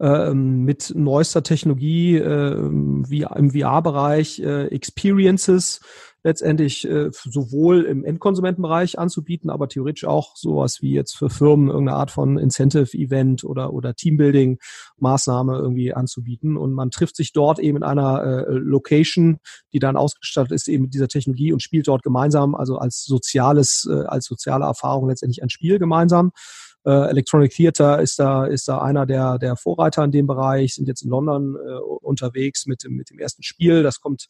[0.00, 5.80] ähm, mit neuester Technologie äh, wie im VR-Bereich äh, Experiences
[6.22, 11.96] letztendlich äh, sowohl im Endkonsumentenbereich anzubieten, aber theoretisch auch sowas wie jetzt für Firmen irgendeine
[11.96, 16.56] Art von Incentive-Event oder, oder Teambuilding-Maßnahme irgendwie anzubieten.
[16.56, 19.38] Und man trifft sich dort eben in einer äh, Location,
[19.72, 23.88] die dann ausgestattet ist eben mit dieser Technologie und spielt dort gemeinsam, also als soziales,
[23.90, 26.32] äh, als soziale Erfahrung letztendlich ein Spiel gemeinsam.
[26.84, 30.88] Äh, Electronic Theater ist da, ist da einer der, der Vorreiter in dem Bereich, sind
[30.88, 33.82] jetzt in London äh, unterwegs mit dem, mit dem ersten Spiel.
[33.82, 34.26] Das kommt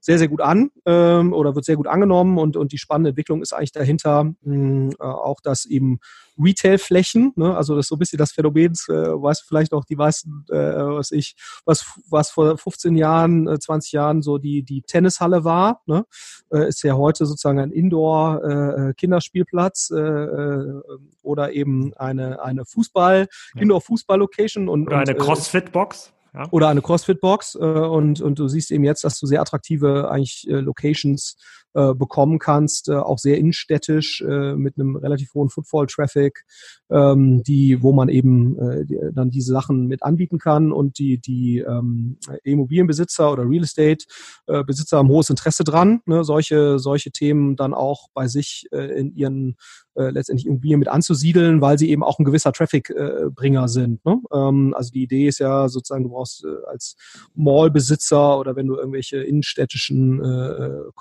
[0.00, 3.42] sehr, sehr gut an ähm, oder wird sehr gut angenommen und, und die spannende Entwicklung
[3.42, 6.00] ist eigentlich dahinter mh, äh, auch, dass eben
[6.42, 9.96] Retail-Flächen, ne, also das ist so ein bisschen das Phänomen, äh, weiß vielleicht auch die
[9.96, 11.34] meisten, äh, was ich,
[11.66, 16.06] was, was vor 15 Jahren, äh, 20 Jahren so die, die Tennishalle war, ne,
[16.50, 20.80] äh, ist ja heute sozusagen ein Indoor-Kinderspielplatz äh, äh,
[21.22, 23.28] oder eben eine, eine Fußball.
[23.56, 26.12] Indoor-Fußball-Location und, oder eine äh, Crossfit-Box.
[26.50, 30.48] Oder eine CrossFit-Box äh, und, und du siehst eben jetzt, dass du sehr attraktive eigentlich
[30.48, 31.36] äh, Locations
[31.74, 36.44] äh, bekommen kannst, äh, auch sehr innenstädtisch äh, mit einem relativ hohen Footfall-Traffic,
[36.90, 41.18] ähm, die, wo man eben äh, die, dann diese Sachen mit anbieten kann und die
[41.18, 44.04] die ähm, Immobilienbesitzer oder Real Estate
[44.46, 49.14] äh, haben hohes Interesse dran, ne, solche solche Themen dann auch bei sich äh, in
[49.14, 49.56] ihren
[49.96, 54.04] äh, letztendlich Immobilien mit anzusiedeln, weil sie eben auch ein gewisser Traffic-Bringer äh, sind.
[54.04, 54.20] Ne?
[54.32, 56.96] Ähm, also die Idee ist ja sozusagen, du brauchst äh, als
[57.34, 60.92] Mallbesitzer oder wenn du irgendwelche innenstädtischen äh,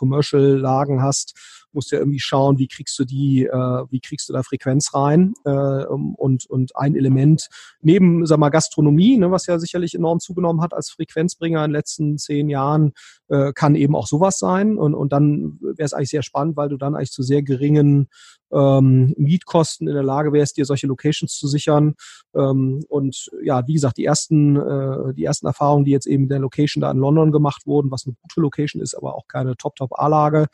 [0.60, 1.36] Commercial-Lagen hast,
[1.72, 4.94] musst du ja irgendwie schauen, wie kriegst du die, äh, wie kriegst du da Frequenz
[4.94, 7.48] rein äh, und und ein Element
[7.82, 11.76] neben, sag mal, Gastronomie, ne, was ja sicherlich enorm zugenommen hat als Frequenzbringer in den
[11.76, 12.94] letzten zehn Jahren,
[13.28, 14.78] äh, kann eben auch sowas sein.
[14.78, 18.10] Und und dann wäre es eigentlich sehr spannend, weil du dann eigentlich zu sehr geringen
[18.52, 21.96] ähm, Mietkosten in der Lage wärst, dir solche Locations zu sichern.
[22.36, 26.30] Ähm, und ja, wie gesagt, die ersten, äh, die ersten Erfahrungen, die jetzt eben in
[26.30, 29.56] der Location da in London gemacht wurden, was eine gute Location ist, aber auch keine
[29.56, 30.48] Top-Top-A-Lage,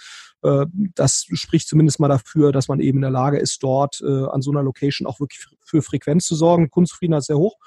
[0.43, 4.25] äh, das spricht zumindest mal dafür, dass man eben in der Lage ist, dort äh,
[4.25, 6.69] an so einer Location auch wirklich für Frequenz zu sorgen.
[6.69, 7.57] Kundenzufriedenheit ist sehr hoch.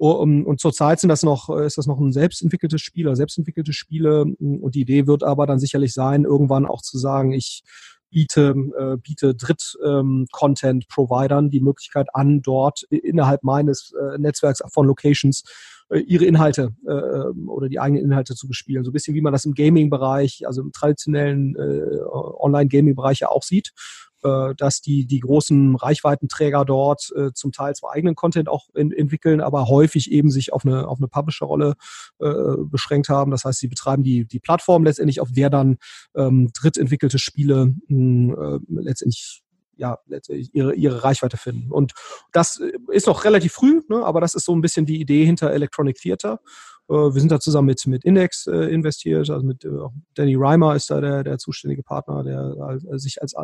[0.00, 4.22] Oh, und zurzeit sind das noch, ist das noch ein selbstentwickeltes Spiel oder selbstentwickelte Spiele.
[4.22, 7.64] Und die Idee wird aber dann sicherlich sein, irgendwann auch zu sagen, ich
[8.10, 15.42] biete, äh, biete Dritt-Content-Providern ähm, die Möglichkeit an, dort innerhalb meines äh, Netzwerks von Locations
[15.90, 18.84] äh, ihre Inhalte äh, ähm, oder die eigenen Inhalte zu bespielen.
[18.84, 23.42] So ein bisschen wie man das im Gaming-Bereich, also im traditionellen äh, Online-Gaming-Bereich ja auch
[23.42, 23.72] sieht
[24.22, 29.40] dass die, die großen Reichweitenträger dort äh, zum Teil zwar eigenen Content auch in, entwickeln,
[29.40, 31.74] aber häufig eben sich auf eine, auf eine Publisher-Rolle
[32.20, 32.32] äh,
[32.64, 33.30] beschränkt haben.
[33.30, 35.78] Das heißt, sie betreiben die, die Plattform letztendlich, auf der dann
[36.14, 39.42] ähm, drittentwickelte Spiele mh, äh, letztendlich
[39.78, 41.70] ja, letztendlich ihre, ihre Reichweite finden.
[41.70, 41.92] Und
[42.32, 45.52] das ist noch relativ früh, ne, aber das ist so ein bisschen die Idee hinter
[45.52, 46.40] Electronic Theater.
[46.88, 49.70] Äh, wir sind da zusammen mit, mit Index äh, investiert, also mit äh,
[50.14, 53.34] Danny Reimer ist da der, der zuständige Partner, der äh, sich als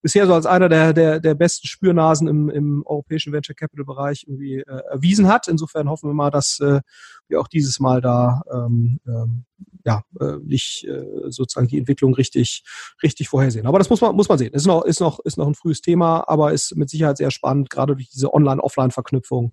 [0.00, 4.24] bisher so als einer der, der, der besten Spürnasen im, im europäischen Venture Capital Bereich
[4.26, 5.48] irgendwie äh, erwiesen hat.
[5.48, 6.80] Insofern hoffen wir mal, dass äh,
[7.28, 9.44] wir auch dieses Mal da ähm, ähm,
[9.84, 12.64] ja, äh, nicht äh, sozusagen die Entwicklung richtig,
[13.02, 13.66] richtig vorhersehen.
[13.66, 14.52] Aber das muss man, muss man sehen.
[14.52, 17.70] Ist noch, ist noch, ist noch ein frühes Thema, aber ist mit Sicherheit sehr spannend,
[17.70, 19.52] gerade durch diese Online-Offline-Verknüpfung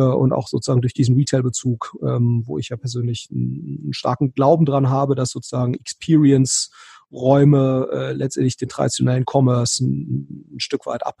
[0.00, 4.88] und auch sozusagen durch diesen Retail-Bezug, ähm, wo ich ja persönlich einen, starken Glauben dran
[4.88, 6.70] habe, dass sozusagen Experience
[7.12, 11.16] Räume äh, letztendlich den traditionellen Commerce ein, ein Stück weit ab,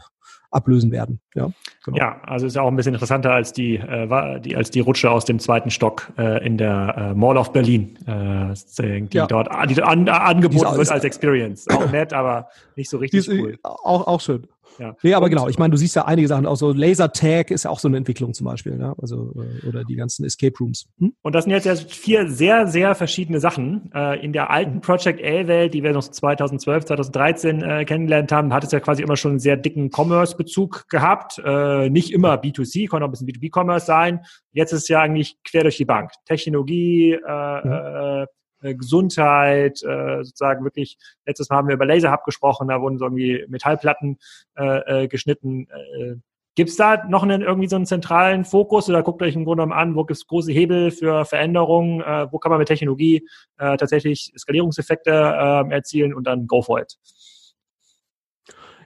[0.50, 1.20] ablösen werden.
[1.34, 1.50] Ja,
[1.84, 1.98] genau.
[1.98, 5.10] ja, also ist ja auch ein bisschen interessanter als die, äh, die als die Rutsche
[5.10, 9.26] aus dem zweiten Stock äh, in der äh, Mall of Berlin, äh, die ja.
[9.26, 11.68] dort die an, angeboten wird als Experience.
[11.68, 13.58] Auch nett, aber nicht so richtig die, cool.
[13.62, 14.46] Auch, auch schön.
[14.78, 14.96] Ja.
[15.02, 17.64] Nee, aber genau, ich meine, du siehst ja einige Sachen, auch so Laser Tag ist
[17.64, 18.94] ja auch so eine Entwicklung zum Beispiel, ja?
[19.00, 20.86] also äh, oder die ganzen Escape Rooms.
[20.98, 21.14] Hm?
[21.22, 23.90] Und das sind jetzt ja vier sehr, sehr verschiedene Sachen.
[23.94, 28.64] Äh, in der alten Project A-Welt, die wir noch 2012, 2013 äh, kennengelernt haben, hat
[28.64, 31.40] es ja quasi immer schon einen sehr dicken Commerce-Bezug gehabt.
[31.44, 34.20] Äh, nicht immer B2C, konnte auch ein bisschen B2B-Commerce sein.
[34.52, 36.10] Jetzt ist es ja eigentlich quer durch die Bank.
[36.26, 38.22] Technologie, äh, mhm.
[38.22, 38.26] Äh,
[38.62, 43.44] Gesundheit, äh, sozusagen wirklich, letztes Mal haben wir über Laserhub gesprochen, da wurden so irgendwie
[43.48, 44.18] Metallplatten
[44.56, 45.68] äh, äh, geschnitten.
[45.98, 46.16] Äh,
[46.54, 49.62] Gibt es da noch einen, irgendwie so einen zentralen Fokus oder guckt euch im Grunde
[49.62, 53.26] genommen an, wo gibt es große Hebel für Veränderungen, äh, wo kann man mit Technologie
[53.56, 56.98] äh, tatsächlich Skalierungseffekte äh, erzielen und dann go for it?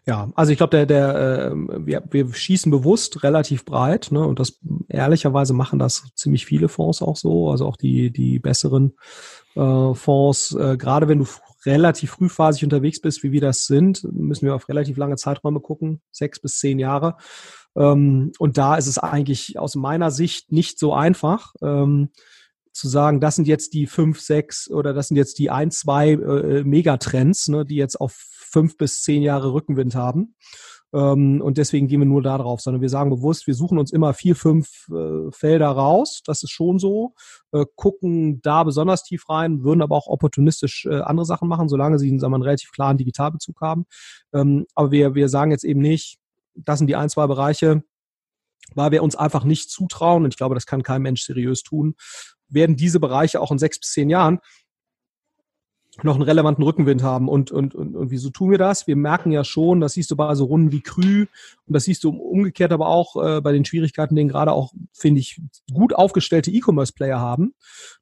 [0.09, 4.25] Ja, also ich glaube, der, der, äh, wir, wir schießen bewusst relativ breit, ne?
[4.25, 8.97] Und das ehrlicherweise machen das ziemlich viele Fonds auch so, also auch die, die besseren
[9.57, 11.27] äh, Fonds, äh, gerade wenn du
[11.64, 16.01] relativ frühphasig unterwegs bist, wie wir das sind, müssen wir auf relativ lange Zeiträume gucken,
[16.12, 17.16] sechs bis zehn Jahre.
[17.77, 21.55] Ähm, und da ist es eigentlich aus meiner Sicht nicht so einfach.
[21.62, 22.11] Ähm,
[22.73, 26.11] zu sagen, das sind jetzt die fünf, sechs oder das sind jetzt die ein, zwei
[26.11, 30.35] äh, Megatrends, ne, die jetzt auf fünf bis zehn Jahre Rückenwind haben.
[30.97, 33.93] Ähm, und deswegen gehen wir nur da drauf, sondern wir sagen bewusst, wir suchen uns
[33.93, 36.23] immer vier, fünf äh, Felder raus.
[36.25, 37.15] Das ist schon so.
[37.53, 41.99] Äh, gucken da besonders tief rein, würden aber auch opportunistisch äh, andere Sachen machen, solange
[41.99, 43.85] sie sagen wir, einen relativ klaren Digitalbezug haben.
[44.33, 46.19] Ähm, aber wir, wir sagen jetzt eben nicht,
[46.55, 47.83] das sind die ein, zwei Bereiche,
[48.75, 51.95] weil wir uns einfach nicht zutrauen, und ich glaube, das kann kein Mensch seriös tun,
[52.49, 54.39] werden diese Bereiche auch in sechs bis zehn Jahren
[56.03, 57.29] noch einen relevanten Rückenwind haben.
[57.29, 58.87] Und, und, und, und wieso tun wir das?
[58.87, 61.23] Wir merken ja schon, das siehst du bei so Runden wie Krü
[61.67, 65.21] und das siehst du umgekehrt aber auch äh, bei den Schwierigkeiten, denen gerade auch, finde
[65.21, 65.41] ich,
[65.73, 67.55] gut aufgestellte E-Commerce-Player haben.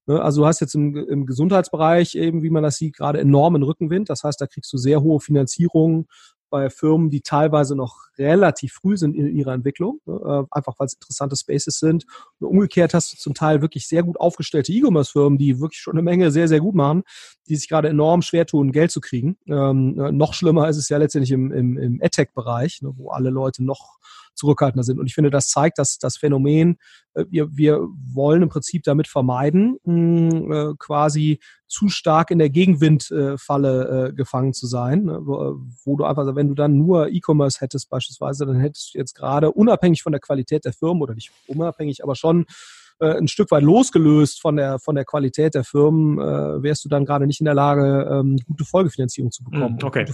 [0.06, 0.20] Ne?
[0.20, 4.10] Also du hast jetzt im, im Gesundheitsbereich eben, wie man das sieht, gerade enormen Rückenwind.
[4.10, 6.06] Das heißt, da kriegst du sehr hohe Finanzierungen
[6.54, 10.86] bei Firmen, die teilweise noch relativ früh sind in ihrer Entwicklung, ne, äh, einfach weil
[10.86, 12.04] es interessante Spaces sind.
[12.38, 16.02] Und umgekehrt hast du zum Teil wirklich sehr gut aufgestellte E-Commerce-Firmen, die wirklich schon eine
[16.02, 17.02] Menge sehr, sehr gut machen,
[17.48, 19.36] die sich gerade enorm schwer tun, Geld zu kriegen.
[19.48, 23.30] Ähm, äh, noch schlimmer ist es ja letztendlich im, im, im EdTech-Bereich, ne, wo alle
[23.30, 23.98] Leute noch
[24.36, 25.00] zurückhaltender sind.
[25.00, 26.76] Und ich finde, das zeigt, dass das Phänomen,
[27.14, 27.80] äh, wir, wir
[28.12, 31.40] wollen im Prinzip damit vermeiden, mh, äh, quasi
[31.74, 36.48] zu stark in der Gegenwindfalle äh, gefangen zu sein, ne, wo, wo, du einfach, wenn
[36.48, 40.64] du dann nur E-Commerce hättest beispielsweise, dann hättest du jetzt gerade unabhängig von der Qualität
[40.64, 42.46] der Firmen oder nicht unabhängig, aber schon
[43.00, 46.88] äh, ein Stück weit losgelöst von der von der Qualität der Firmen, äh, wärst du
[46.88, 49.78] dann gerade nicht in der Lage, ähm, gute Folgefinanzierung zu bekommen.
[49.82, 50.06] Mm, okay.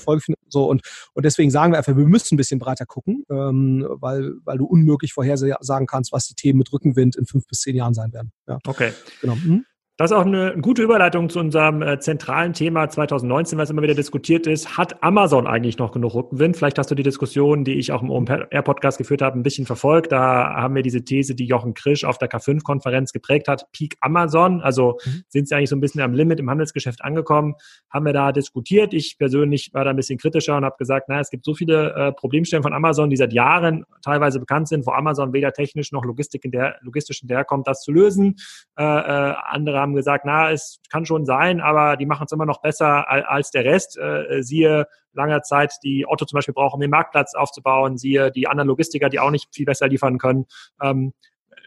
[0.49, 4.33] So und und deswegen sagen wir einfach, wir müssen ein bisschen breiter gucken, ähm, weil
[4.45, 7.93] weil du unmöglich vorhersagen kannst, was die Themen mit Rückenwind in fünf bis zehn Jahren
[7.93, 8.33] sein werden.
[8.49, 8.59] Ja.
[8.67, 8.93] Okay.
[9.21, 9.35] Genau.
[9.35, 9.67] Mhm.
[10.01, 13.95] Das ist auch eine gute Überleitung zu unserem äh, zentralen Thema 2019, was immer wieder
[13.95, 14.79] diskutiert ist.
[14.79, 16.57] Hat Amazon eigentlich noch genug Rückenwind?
[16.57, 20.11] Vielleicht hast du die Diskussion, die ich auch im OMR-Podcast geführt habe, ein bisschen verfolgt.
[20.11, 24.63] Da haben wir diese These, die Jochen Krisch auf der K5-Konferenz geprägt hat, Peak Amazon.
[24.63, 25.23] Also mhm.
[25.29, 27.57] sind sie eigentlich so ein bisschen am Limit im Handelsgeschäft angekommen?
[27.91, 28.95] Haben wir da diskutiert.
[28.95, 31.93] Ich persönlich war da ein bisschen kritischer und habe gesagt, na, es gibt so viele
[31.93, 36.07] äh, Problemstellen von Amazon, die seit Jahren teilweise bekannt sind, wo Amazon weder technisch noch
[36.07, 38.37] Logistik in der, logistisch hinterherkommt, das zu lösen.
[38.77, 42.47] Äh, andere haben haben gesagt, na, es kann schon sein, aber die machen es immer
[42.47, 43.99] noch besser als der Rest.
[43.99, 48.47] Äh, siehe langer Zeit, die Otto zum Beispiel braucht, um den Marktplatz aufzubauen, siehe die
[48.47, 50.47] anderen Logistiker, die auch nicht viel besser liefern können.
[50.81, 51.13] Ähm,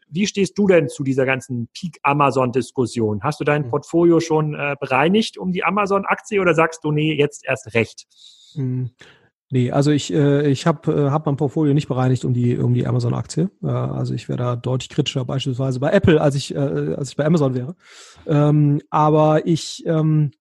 [0.09, 3.23] wie stehst du denn zu dieser ganzen Peak-Amazon-Diskussion?
[3.23, 3.69] Hast du dein hm.
[3.71, 8.05] Portfolio schon äh, bereinigt um die Amazon-Aktie oder sagst du, nee, jetzt erst recht?
[8.53, 8.91] Hm.
[9.53, 12.73] Nee, also ich, äh, ich habe äh, hab mein Portfolio nicht bereinigt um die, um
[12.73, 13.51] die Amazon-Aktie.
[13.61, 17.15] Äh, also ich wäre da deutlich kritischer beispielsweise bei Apple, als ich, äh, als ich
[17.15, 17.75] bei Amazon wäre.
[18.25, 20.31] Ähm, aber ich, ähm,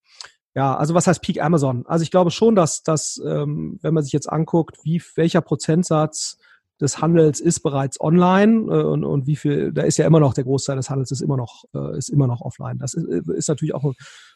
[0.55, 1.85] ja, also was heißt Peak Amazon?
[1.85, 6.39] Also ich glaube schon, dass, dass ähm, wenn man sich jetzt anguckt, wie welcher Prozentsatz
[6.81, 10.33] des Handels ist bereits online äh, und, und wie viel, da ist ja immer noch
[10.33, 12.79] der Großteil des Handels ist immer noch, äh, ist immer noch offline.
[12.79, 13.93] Das ist, ist natürlich auch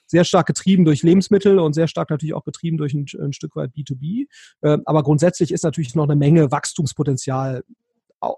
[0.08, 3.56] sehr stark getrieben durch Lebensmittel und sehr stark natürlich auch getrieben durch ein, ein Stück
[3.56, 4.28] weit B2B.
[4.62, 7.64] Äh, aber grundsätzlich ist natürlich noch eine Menge Wachstumspotenzial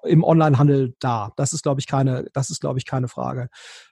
[0.04, 1.32] im Onlinehandel da.
[1.38, 3.50] Das ist, glaube ich, keine, das ist, glaube ich, keine Frage.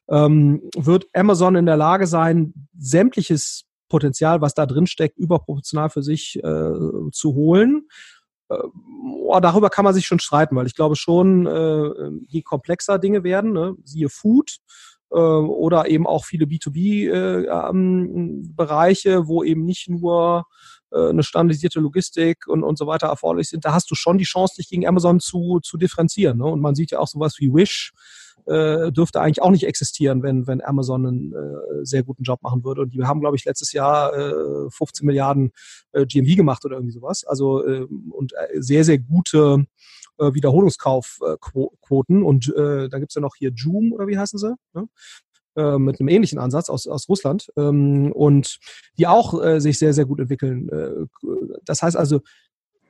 [0.10, 6.04] Ähm, wird Amazon in der Lage sein, sämtliches Potenzial, was da drin steckt, überproportional für
[6.04, 6.74] sich äh,
[7.12, 7.88] zu holen?
[8.50, 8.58] Äh,
[9.24, 13.24] oh, darüber kann man sich schon streiten, weil ich glaube schon, äh, je komplexer Dinge
[13.24, 14.58] werden, ne, siehe Food,
[15.10, 20.46] oder eben auch viele B2B-Bereiche, äh, ähm, wo eben nicht nur
[20.92, 24.26] äh, eine standardisierte Logistik und, und so weiter erforderlich sind, da hast du schon die
[24.26, 26.38] Chance, dich gegen Amazon zu, zu differenzieren.
[26.38, 26.46] Ne?
[26.46, 27.94] Und man sieht ja auch sowas wie Wish,
[28.46, 32.64] äh, dürfte eigentlich auch nicht existieren, wenn, wenn Amazon einen äh, sehr guten Job machen
[32.64, 32.82] würde.
[32.82, 35.52] Und die haben, glaube ich, letztes Jahr äh, 15 Milliarden
[35.92, 37.26] äh, GMV gemacht oder irgendwie sowas.
[37.26, 39.66] Also äh, und sehr, sehr gute
[40.20, 42.24] äh, Wiederholungskaufquoten.
[42.24, 44.56] Und äh, dann gibt's ja noch hier Joom, oder wie heißen sie?
[44.74, 44.88] Ne?
[45.58, 48.60] Äh, mit einem ähnlichen Ansatz aus, aus Russland ähm, und
[48.98, 50.70] die auch äh, sich sehr, sehr gut entwickeln.
[50.70, 51.08] Äh,
[51.66, 52.22] das heißt also,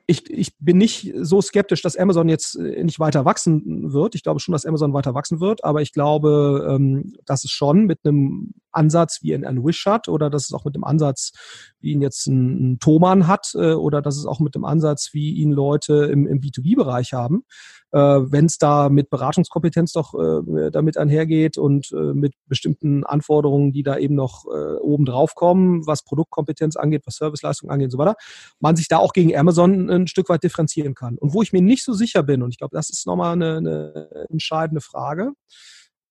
[0.06, 4.14] ich, ich bin nicht so skeptisch, dass Amazon jetzt äh, nicht weiter wachsen wird.
[4.14, 7.86] Ich glaube schon, dass Amazon weiter wachsen wird, aber ich glaube, ähm, dass es schon
[7.86, 11.32] mit einem Ansatz wie ein, ein Wish hat oder dass es auch mit dem Ansatz,
[11.80, 15.10] wie ihn jetzt ein, ein Thoman hat äh, oder dass es auch mit dem Ansatz,
[15.12, 17.44] wie ihn Leute im, im B2B-Bereich haben,
[17.92, 23.72] äh, wenn es da mit Beratungskompetenz doch äh, damit einhergeht und äh, mit bestimmten Anforderungen,
[23.72, 27.92] die da eben noch äh, oben drauf kommen, was Produktkompetenz angeht, was Serviceleistung angeht und
[27.92, 28.16] so weiter,
[28.60, 31.16] man sich da auch gegen Amazon ein Stück weit differenzieren kann.
[31.18, 33.56] Und wo ich mir nicht so sicher bin, und ich glaube, das ist nochmal eine,
[33.56, 35.32] eine entscheidende Frage,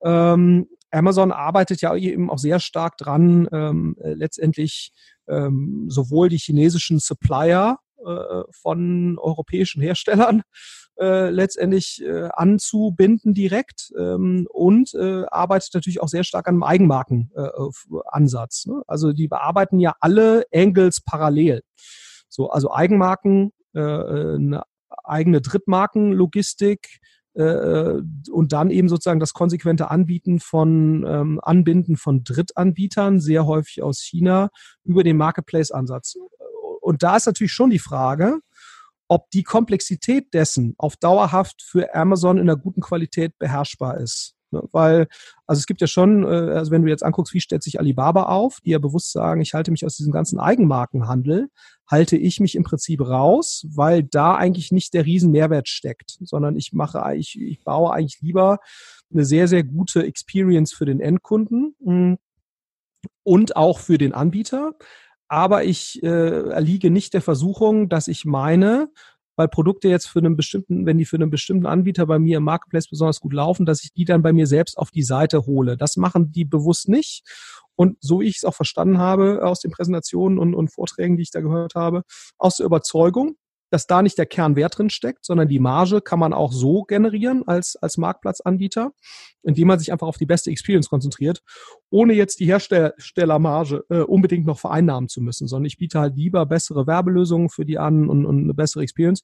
[0.03, 4.91] ähm, Amazon arbeitet ja eben auch sehr stark dran, ähm, äh, letztendlich
[5.27, 10.43] ähm, sowohl die chinesischen Supplier äh, von europäischen Herstellern
[10.99, 16.63] äh, letztendlich äh, anzubinden direkt ähm, und äh, arbeitet natürlich auch sehr stark an einem
[16.63, 18.65] Eigenmarkenansatz.
[18.65, 18.81] Äh, ne?
[18.87, 21.61] Also die bearbeiten ja alle Angles parallel.
[22.29, 24.63] So, also Eigenmarken, äh, äh eine
[25.03, 26.99] eigene Drittmarkenlogistik,
[27.37, 33.99] und dann eben sozusagen das konsequente Anbieten von ähm, Anbinden von Drittanbietern, sehr häufig aus
[34.01, 34.49] China,
[34.83, 36.15] über den Marketplace-Ansatz.
[36.81, 38.39] Und da ist natürlich schon die Frage,
[39.07, 44.36] ob die Komplexität dessen auf dauerhaft für Amazon in einer guten Qualität beherrschbar ist.
[44.51, 44.63] Ne?
[44.71, 45.07] Weil,
[45.45, 48.23] also es gibt ja schon, äh, also wenn du jetzt anguckst, wie stellt sich Alibaba
[48.23, 51.49] auf, die ja bewusst sagen, ich halte mich aus diesem ganzen Eigenmarkenhandel,
[51.89, 56.55] halte ich mich im Prinzip raus, weil da eigentlich nicht der riesen Mehrwert steckt, sondern
[56.55, 58.59] ich mache, ich, ich baue eigentlich lieber
[59.11, 62.17] eine sehr, sehr gute Experience für den Endkunden hm,
[63.23, 64.73] und auch für den Anbieter
[65.27, 68.89] aber ich äh, erliege nicht der Versuchung, dass ich meine,
[69.37, 72.43] weil Produkte jetzt für einen bestimmten, wenn die für einen bestimmten Anbieter bei mir im
[72.43, 75.77] Marketplace besonders gut laufen, dass ich die dann bei mir selbst auf die Seite hole.
[75.77, 77.23] Das machen die bewusst nicht.
[77.75, 81.23] Und so wie ich es auch verstanden habe aus den Präsentationen und, und Vorträgen, die
[81.23, 82.01] ich da gehört habe,
[82.37, 83.37] aus der Überzeugung,
[83.69, 87.43] dass da nicht der Kernwert drin steckt, sondern die Marge kann man auch so generieren
[87.47, 88.91] als, als Marktplatzanbieter,
[89.43, 91.43] indem man sich einfach auf die beste Experience konzentriert,
[91.89, 96.45] ohne jetzt die Herstellermarge äh, unbedingt noch vereinnahmen zu müssen, sondern ich biete halt lieber
[96.45, 99.21] bessere Werbelösungen für die an und, und eine bessere Experience,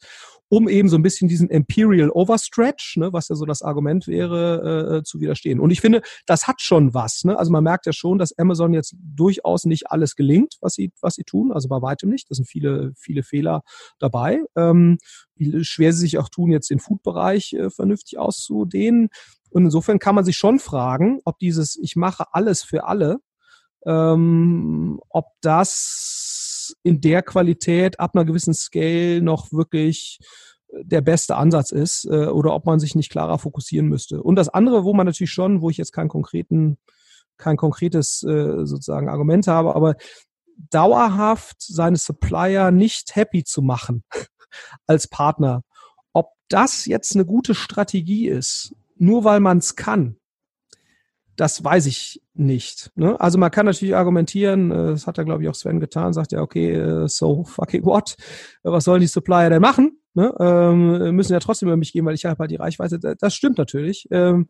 [0.50, 5.00] um eben so ein bisschen diesen Imperial Overstretch, ne, was ja so das Argument wäre,
[5.00, 5.60] äh, zu widerstehen.
[5.60, 7.24] Und ich finde, das hat schon was.
[7.24, 7.38] Ne?
[7.38, 11.16] Also man merkt ja schon, dass Amazon jetzt durchaus nicht alles gelingt, was sie, was
[11.16, 12.30] sie tun, also bei weitem nicht.
[12.30, 13.64] Da sind viele, viele Fehler
[14.00, 14.42] dabei.
[14.56, 14.98] Ähm,
[15.36, 19.10] wie schwer sie sich auch tun, jetzt den Food-Bereich äh, vernünftig auszudehnen.
[19.54, 23.20] Und insofern kann man sich schon fragen, ob dieses Ich mache alles für alle,
[23.86, 30.20] ähm, ob das in der Qualität ab einer gewissen Scale noch wirklich
[30.70, 34.24] äh, der beste Ansatz ist äh, oder ob man sich nicht klarer fokussieren müsste.
[34.24, 36.80] Und das andere, wo man natürlich schon, wo ich jetzt keinen konkreten,
[37.38, 39.96] kein konkretes äh, sozusagen Argument habe, aber
[40.72, 44.04] dauerhaft seine Supplier nicht happy zu machen
[44.88, 45.62] als Partner,
[46.12, 48.74] ob das jetzt eine gute Strategie ist
[49.04, 50.16] nur weil man es kann,
[51.36, 52.92] das weiß ich nicht.
[52.96, 53.20] Ne?
[53.20, 56.32] Also man kann natürlich argumentieren, äh, das hat er glaube ich auch Sven getan, sagt
[56.32, 58.16] ja, okay, äh, so fucking what?
[58.64, 60.00] Was sollen die Supplier denn machen?
[60.14, 60.34] Ne?
[60.40, 63.00] Ähm, müssen ja trotzdem über mich gehen, weil ich habe halt die Reichweite.
[63.20, 64.08] Das stimmt natürlich.
[64.12, 64.48] Ähm,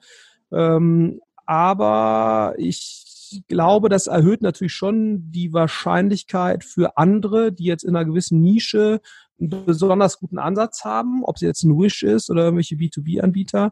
[0.51, 7.95] ähm, aber ich glaube, das erhöht natürlich schon die Wahrscheinlichkeit für andere, die jetzt in
[7.95, 9.01] einer gewissen Nische
[9.39, 13.71] einen besonders guten Ansatz haben, ob es jetzt ein Wish ist oder irgendwelche B2B-Anbieter,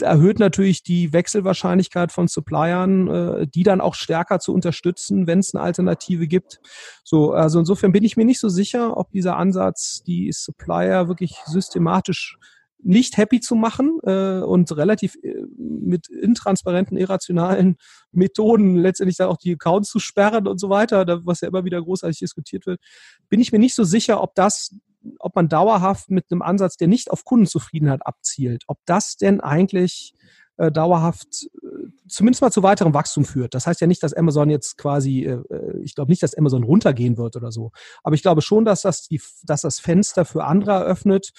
[0.00, 5.54] erhöht natürlich die Wechselwahrscheinlichkeit von Suppliern, äh, die dann auch stärker zu unterstützen, wenn es
[5.54, 6.60] eine Alternative gibt.
[7.04, 11.36] So, also insofern bin ich mir nicht so sicher, ob dieser Ansatz, die Supplier wirklich
[11.46, 12.38] systematisch
[12.84, 17.76] nicht happy zu machen äh, und relativ äh, mit intransparenten, irrationalen
[18.10, 21.64] Methoden letztendlich dann auch die Accounts zu sperren und so weiter, da, was ja immer
[21.64, 22.80] wieder großartig diskutiert wird,
[23.28, 24.74] bin ich mir nicht so sicher, ob das
[25.18, 30.14] ob man dauerhaft mit einem Ansatz, der nicht auf Kundenzufriedenheit abzielt, ob das denn eigentlich
[30.58, 33.54] äh, dauerhaft äh, zumindest mal zu weiterem Wachstum führt.
[33.54, 35.42] Das heißt ja nicht, dass Amazon jetzt quasi, äh,
[35.82, 37.72] ich glaube nicht, dass Amazon runtergehen wird oder so.
[38.02, 41.32] Aber ich glaube schon, dass das, die, dass das Fenster für andere eröffnet,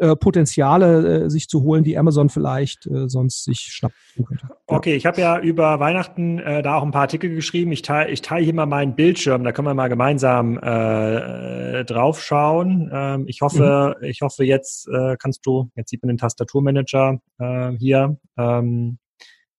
[0.00, 4.48] äh, Potenziale äh, sich zu holen, die Amazon vielleicht äh, sonst sich schnappen könnte.
[4.66, 7.72] Okay, ich habe ja über Weihnachten äh, da auch ein paar Artikel geschrieben.
[7.72, 12.22] Ich teile ich teile hier mal meinen Bildschirm, da können wir mal gemeinsam äh, drauf
[12.22, 12.90] schauen.
[12.92, 14.06] Ähm, ich hoffe, mhm.
[14.06, 18.18] ich hoffe jetzt äh, kannst du, jetzt sieht man den Tastaturmanager äh, hier.
[18.36, 18.98] Ähm,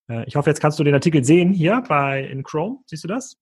[0.09, 2.79] äh, ich hoffe, jetzt kannst du den Artikel sehen hier bei in Chrome.
[2.85, 3.37] Siehst du das?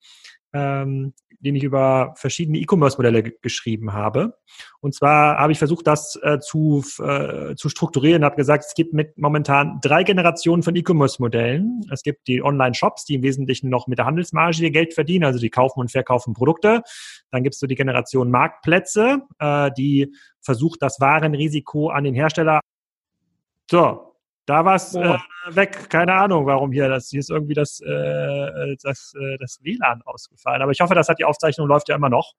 [0.53, 4.37] Ähm, den ich über verschiedene E-Commerce-Modelle geschrieben habe.
[4.79, 8.93] Und zwar habe ich versucht, das äh, zu, äh, zu strukturieren, habe gesagt, es gibt
[8.93, 11.81] mit momentan drei Generationen von E-Commerce-Modellen.
[11.91, 15.39] Es gibt die Online-Shops, die im Wesentlichen noch mit der Handelsmarge ihr Geld verdienen, also
[15.39, 16.81] die kaufen und verkaufen Produkte.
[17.31, 22.61] Dann gibt es so die Generation Marktplätze, äh, die versucht, das Warenrisiko an den Hersteller
[23.69, 24.15] so,
[24.47, 25.17] da war es äh,
[25.49, 25.89] weg.
[25.89, 26.87] Keine Ahnung, warum hier.
[26.87, 30.61] Das, hier ist irgendwie das, äh, das, äh, das WLAN ausgefallen.
[30.61, 32.33] Aber ich hoffe, das hat die Aufzeichnung läuft ja immer noch.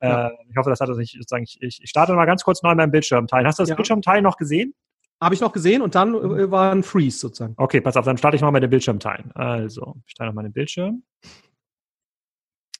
[0.00, 0.30] Äh, ja.
[0.50, 1.44] Ich hoffe, das hat das nicht sozusagen.
[1.44, 3.46] Ich, ich starte mal ganz kurz neu meinen Bildschirm teilen.
[3.46, 3.76] Hast du das ja.
[3.76, 4.74] Bildschirmteil noch gesehen?
[5.22, 7.54] Habe ich noch gesehen und dann äh, war ein Freeze sozusagen.
[7.56, 9.32] Okay, pass auf, dann starte ich mal mit dem Bildschirm teilen.
[9.32, 11.02] Also, ich teile noch mal den Bildschirm.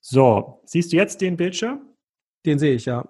[0.03, 1.81] So, siehst du jetzt den Bildschirm?
[2.45, 3.09] Den sehe ich, ja.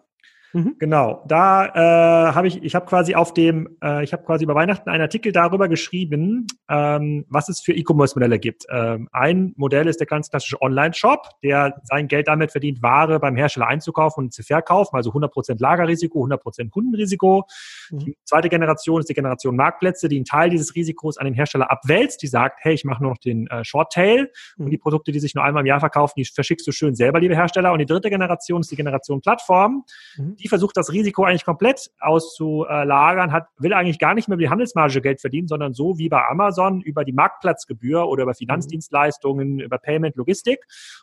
[0.55, 0.77] Mhm.
[0.79, 4.55] Genau, da äh, habe ich, ich habe quasi auf dem, äh, ich habe quasi über
[4.55, 8.65] Weihnachten einen Artikel darüber geschrieben, ähm, was es für E-Commerce-Modelle gibt.
[8.71, 13.35] Ähm, ein Modell ist der ganz klassische Online-Shop, der sein Geld damit verdient, Ware beim
[13.35, 17.47] Hersteller einzukaufen und zu verkaufen, also 100% Lagerrisiko, 100% Kundenrisiko.
[17.91, 17.99] Mhm.
[17.99, 21.73] Die zweite Generation ist die Generation Marktplätze, die einen Teil dieses Risikos an den Hersteller
[21.73, 24.67] abwälzt, die sagt, hey, ich mache nur noch den äh, Short-Tail mhm.
[24.67, 27.19] und die Produkte, die sich nur einmal im Jahr verkaufen, die verschickst du schön selber,
[27.19, 27.73] liebe Hersteller.
[27.73, 29.85] Und die dritte Generation ist die Generation Plattform.
[30.45, 34.43] Mhm die versucht das Risiko eigentlich komplett auszulagern, hat, will eigentlich gar nicht mehr über
[34.43, 39.59] die Handelsmarge Geld verdienen, sondern so wie bei Amazon über die Marktplatzgebühr oder über Finanzdienstleistungen,
[39.59, 40.61] über Payment, Logistik.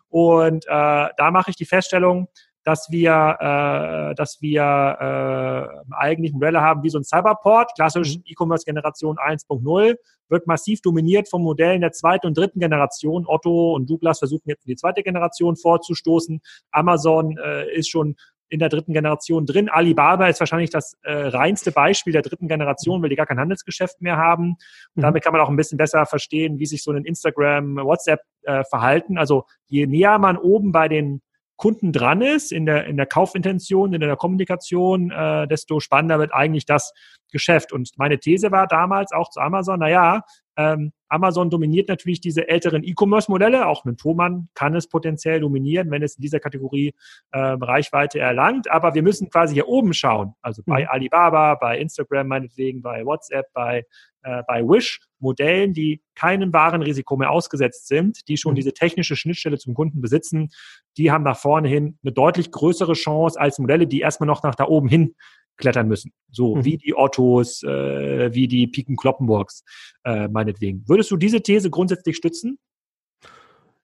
[0.09, 2.27] Und äh, da mache ich die Feststellung,
[2.63, 8.23] dass wir, äh, dass wir äh, eigentlich Modelle haben wie so ein Cyberport, klassisch mhm.
[8.27, 9.95] E-Commerce-Generation 1.0,
[10.29, 13.25] wird massiv dominiert von Modellen der zweiten und dritten Generation.
[13.25, 16.41] Otto und Douglas versuchen jetzt die zweite Generation vorzustoßen.
[16.69, 18.15] Amazon äh, ist schon
[18.51, 19.69] in der dritten Generation drin.
[19.69, 24.01] Alibaba ist wahrscheinlich das äh, reinste Beispiel der dritten Generation, weil die gar kein Handelsgeschäft
[24.01, 24.51] mehr haben.
[24.51, 24.57] Und
[24.95, 25.01] mhm.
[25.01, 28.63] damit kann man auch ein bisschen besser verstehen, wie sich so ein Instagram, WhatsApp äh,
[28.65, 29.17] verhalten.
[29.17, 31.21] Also je näher man oben bei den
[31.55, 36.33] Kunden dran ist, in der, in der Kaufintention, in der Kommunikation, äh, desto spannender wird
[36.33, 36.91] eigentlich das
[37.31, 37.71] Geschäft.
[37.71, 40.23] Und meine These war damals auch zu Amazon, naja,
[40.57, 43.67] ähm, Amazon dominiert natürlich diese älteren E-Commerce-Modelle.
[43.67, 46.93] Auch ein Thomann kann es potenziell dominieren, wenn es in dieser Kategorie
[47.31, 48.71] äh, Reichweite erlangt.
[48.71, 50.33] Aber wir müssen quasi hier oben schauen.
[50.41, 50.87] Also bei mhm.
[50.89, 53.85] Alibaba, bei Instagram meinetwegen, bei WhatsApp, bei,
[54.23, 55.01] äh, bei Wish.
[55.21, 58.55] Modellen, die keinem Warenrisiko mehr ausgesetzt sind, die schon mhm.
[58.55, 60.49] diese technische Schnittstelle zum Kunden besitzen,
[60.97, 64.55] die haben nach vorne hin eine deutlich größere Chance als Modelle, die erstmal noch nach
[64.55, 65.15] da oben hin
[65.61, 66.11] klettern müssen.
[66.31, 66.65] So mhm.
[66.65, 69.63] wie die Ottos, äh, wie die Piken Kloppenburgs,
[70.03, 70.83] äh, meinetwegen.
[70.87, 72.59] Würdest du diese These grundsätzlich stützen?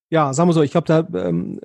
[0.09, 1.59] Ja, sagen wir so, ich glaube, da, ähm,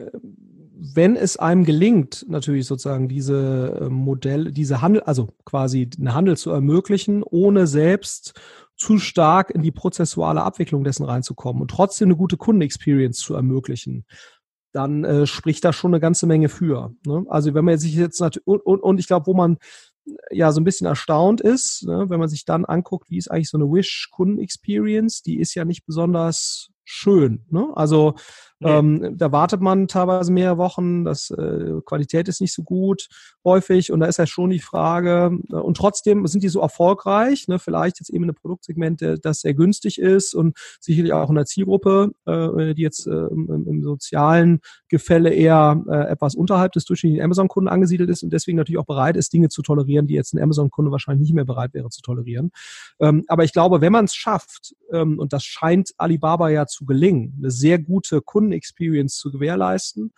[0.95, 6.37] wenn es einem gelingt, natürlich sozusagen diese äh, Modelle, diese Handel, also quasi eine Handel
[6.37, 8.35] zu ermöglichen, ohne selbst
[8.77, 14.05] zu stark in die prozessuale Abwicklung dessen reinzukommen und trotzdem eine gute Kundenexperience zu ermöglichen,
[14.73, 16.93] dann äh, spricht da schon eine ganze Menge für.
[17.07, 17.25] Ne?
[17.29, 19.59] Also wenn man sich jetzt natürlich, und, und, und ich glaube, wo man
[20.31, 23.51] ja so ein bisschen erstaunt ist, ne, wenn man sich dann anguckt, wie ist eigentlich
[23.51, 27.45] so eine Wish-Kunden-Experience, die ist ja nicht besonders schön.
[27.51, 27.69] Ne?
[27.75, 28.15] Also
[28.63, 28.71] Nee.
[28.71, 33.09] Ähm, da wartet man teilweise mehrere Wochen, das äh, Qualität ist nicht so gut
[33.45, 37.49] häufig und da ist ja schon die Frage, äh, und trotzdem sind die so erfolgreich,
[37.49, 41.35] ne, vielleicht jetzt eben in einem Produktsegment, das sehr günstig ist und sicherlich auch in
[41.35, 46.85] der Zielgruppe, äh, die jetzt äh, im, im, sozialen Gefälle eher äh, etwas unterhalb des
[46.85, 50.35] durchschnittlichen Amazon-Kunden angesiedelt ist und deswegen natürlich auch bereit ist, Dinge zu tolerieren, die jetzt
[50.35, 52.53] ein Amazon-Kunde wahrscheinlich nicht mehr bereit wäre zu tolerieren.
[53.01, 56.85] Ähm, aber ich glaube, wenn man es schafft, ähm, und das scheint Alibaba ja zu
[56.85, 60.13] gelingen, eine sehr gute Kunden Experience zu gewährleisten,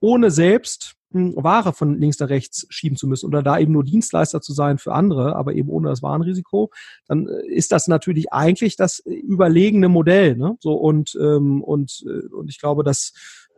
[0.00, 3.84] ohne selbst hm, Ware von links nach rechts schieben zu müssen oder da eben nur
[3.84, 6.70] Dienstleister zu sein für andere, aber eben ohne das Warenrisiko,
[7.06, 10.36] dann äh, ist das natürlich eigentlich das überlegene Modell.
[10.36, 10.56] Ne?
[10.60, 13.12] So und ähm, und äh, und ich glaube, dass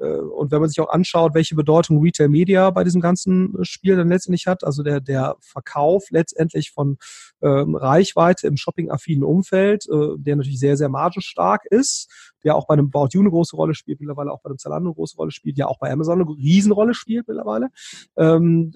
[0.05, 4.09] und wenn man sich auch anschaut, welche Bedeutung Retail Media bei diesem ganzen Spiel dann
[4.09, 6.99] letztendlich hat, also der, der Verkauf letztendlich von
[7.43, 12.09] ähm, Reichweite im shopping-affinen Umfeld, äh, der natürlich sehr, sehr margenstark ist,
[12.45, 14.91] der auch bei einem About You eine große Rolle spielt, mittlerweile auch bei einem Zalando
[14.91, 17.69] eine große Rolle spielt, ja auch bei Amazon eine Riesenrolle spielt mittlerweile.
[18.17, 18.73] Ähm,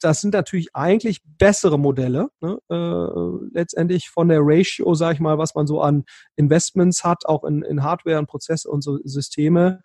[0.00, 2.58] das sind natürlich eigentlich bessere Modelle, ne?
[2.68, 6.04] äh, letztendlich von der Ratio, sage ich mal, was man so an
[6.36, 9.82] Investments hat, auch in, in Hardware und Prozesse und so Systeme,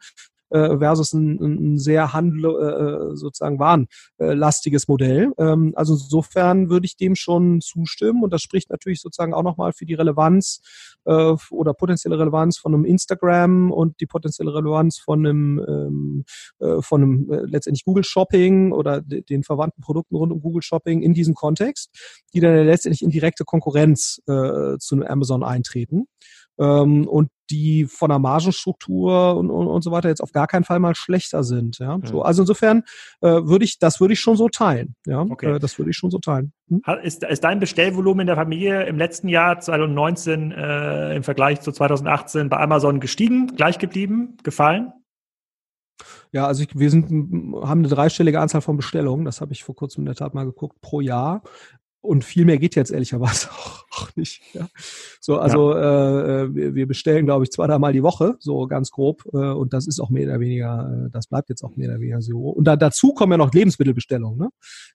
[0.56, 5.34] äh, versus ein, ein sehr handel, äh, sozusagen warenlastiges Modell.
[5.38, 9.74] Ähm, also insofern würde ich dem schon zustimmen und das spricht natürlich sozusagen auch nochmal
[9.74, 10.62] für die Relevanz
[11.06, 16.26] äh, oder potenzielle Relevanz von einem Instagram und die potenzielle Relevanz von einem, ähm,
[16.60, 21.02] äh, von einem äh, letztendlich Google Shopping oder den verwandten Produkten rund um Google Shopping
[21.02, 21.90] in diesem Kontext,
[22.34, 26.06] die dann letztendlich in direkte Konkurrenz äh, zu Amazon eintreten
[26.58, 30.64] ähm, und die von der Margenstruktur und, und, und so weiter jetzt auf gar keinen
[30.64, 31.80] Fall mal schlechter sind.
[31.80, 31.98] Ja?
[31.98, 32.06] Mhm.
[32.06, 32.84] So, also insofern
[33.22, 34.96] äh, würde ich, das würde ich schon so teilen.
[35.06, 35.56] Ja, okay.
[35.56, 36.54] äh, das würde ich schon so teilen.
[36.70, 36.82] Hm?
[37.04, 41.72] Ist, ist dein Bestellvolumen in der Familie im letzten Jahr 2019 äh, im Vergleich zu
[41.72, 44.92] 2018 bei Amazon gestiegen, gleich geblieben, gefallen?
[46.32, 47.06] Ja, also ich, wir sind,
[47.64, 50.46] haben eine dreistellige Anzahl von Bestellungen, das habe ich vor kurzem in der Tat mal
[50.46, 51.44] geguckt, pro Jahr.
[52.06, 54.42] Und viel mehr geht jetzt ehrlicherweise auch, auch nicht.
[54.54, 54.68] Ja.
[55.20, 56.44] So, also ja.
[56.44, 59.24] äh, wir, wir bestellen, glaube ich, zwei, dreimal die Woche, so ganz grob.
[59.34, 62.00] Äh, und das ist auch mehr oder weniger, äh, das bleibt jetzt auch mehr oder
[62.00, 62.50] weniger so.
[62.50, 64.50] Und da, dazu kommen ja noch Lebensmittelbestellungen, ne?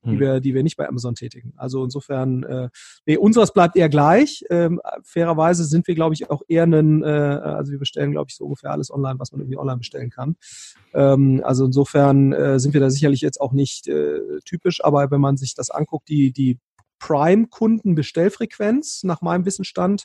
[0.05, 0.21] die, hm.
[0.21, 1.53] wir, die wir nicht bei Amazon tätigen.
[1.57, 2.69] Also insofern, äh,
[3.07, 4.45] nee, unseres bleibt eher gleich.
[4.51, 8.37] Ähm, fairerweise sind wir, glaube ich, auch eher einen, äh, also wir bestellen, glaube ich,
[8.37, 10.37] so ungefähr alles online, was man irgendwie online bestellen kann.
[10.95, 15.21] Ähm, also insofern äh, sind wir da sicherlich jetzt auch nicht äh, typisch, aber wenn
[15.21, 16.59] man sich das anguckt, die, die
[17.01, 20.05] Prime-Kunden-Bestellfrequenz nach meinem Wissensstand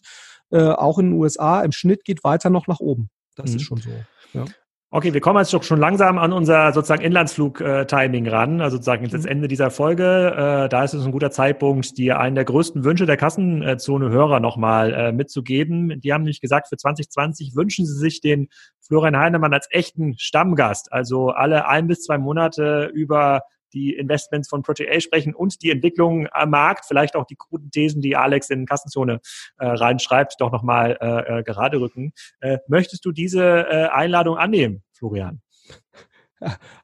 [0.51, 3.09] äh, auch in den USA im Schnitt geht weiter noch nach oben.
[3.35, 3.57] Das mhm.
[3.57, 3.91] ist schon so.
[4.33, 4.45] Ja.
[4.91, 9.13] Okay, wir kommen jetzt doch schon langsam an unser sozusagen Inlandsflug-Timing ran, also sozusagen jetzt
[9.13, 9.29] das mhm.
[9.29, 10.63] Ende dieser Folge.
[10.65, 14.93] Äh, da ist es ein guter Zeitpunkt, dir einen der größten Wünsche der Kassenzone-Hörer nochmal
[14.93, 15.99] äh, mitzugeben.
[15.99, 18.47] Die haben nämlich gesagt, für 2020 wünschen sie sich den
[18.79, 23.41] Florian Heinemann als echten Stammgast, also alle ein bis zwei Monate über
[23.73, 28.01] die Investments von Protea sprechen und die Entwicklung am Markt, vielleicht auch die guten Thesen,
[28.01, 29.19] die Alex in Kassenzone
[29.57, 32.13] äh, reinschreibt, doch nochmal äh, äh, gerade rücken.
[32.39, 35.41] Äh, möchtest du diese äh, Einladung annehmen, Florian?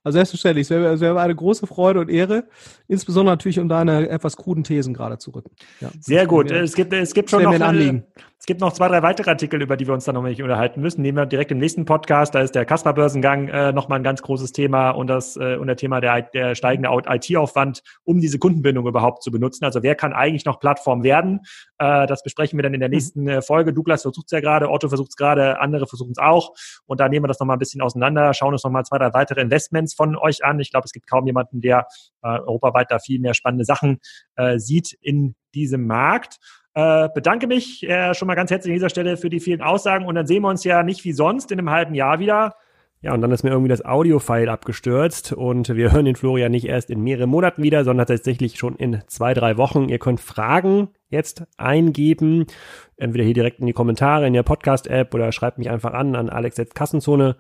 [0.04, 2.46] Also selbstverständlich, es wäre, es wäre eine große Freude und Ehre,
[2.88, 5.52] insbesondere natürlich um deine etwas kruden Thesen gerade zu rücken.
[5.80, 6.50] Ja, Sehr gut.
[6.50, 8.02] Mir, es gibt, es gibt schon noch, äh,
[8.42, 10.82] es gibt noch zwei, drei weitere Artikel, über die wir uns dann noch nicht unterhalten
[10.82, 11.04] müssen.
[11.04, 12.34] Nehmen wir direkt im nächsten Podcast.
[12.34, 15.76] Da ist der Kasper-Börsengang äh, nochmal ein ganz großes Thema und das äh, und der
[15.76, 19.64] Thema der, der steigende IT-Aufwand, um diese Kundenbindung überhaupt zu benutzen.
[19.64, 21.42] Also wer kann eigentlich noch Plattform werden?
[21.78, 22.96] Äh, das besprechen wir dann in der mhm.
[22.96, 23.74] nächsten äh, Folge.
[23.74, 26.56] Douglas versucht es ja gerade, Otto versucht es gerade, andere versuchen es auch.
[26.88, 29.42] Und da nehmen wir das nochmal ein bisschen auseinander, schauen uns nochmal zwei, drei weitere
[29.52, 30.60] Investments von euch an.
[30.60, 31.88] Ich glaube, es gibt kaum jemanden, der
[32.24, 34.00] äh, europaweit da viel mehr spannende Sachen
[34.36, 36.38] äh, sieht in diesem Markt.
[36.74, 40.06] Äh, bedanke mich äh, schon mal ganz herzlich an dieser Stelle für die vielen Aussagen
[40.06, 42.56] und dann sehen wir uns ja nicht wie sonst in einem halben Jahr wieder.
[43.04, 46.68] Ja, und dann ist mir irgendwie das Audio-File abgestürzt und wir hören den Florian nicht
[46.68, 49.90] erst in mehreren Monaten wieder, sondern tatsächlich schon in zwei, drei Wochen.
[49.90, 52.46] Ihr könnt Fragen jetzt eingeben,
[52.98, 56.30] entweder hier direkt in die Kommentare in der Podcast-App oder schreibt mich einfach an an
[56.30, 57.34] alex.kassenzone.de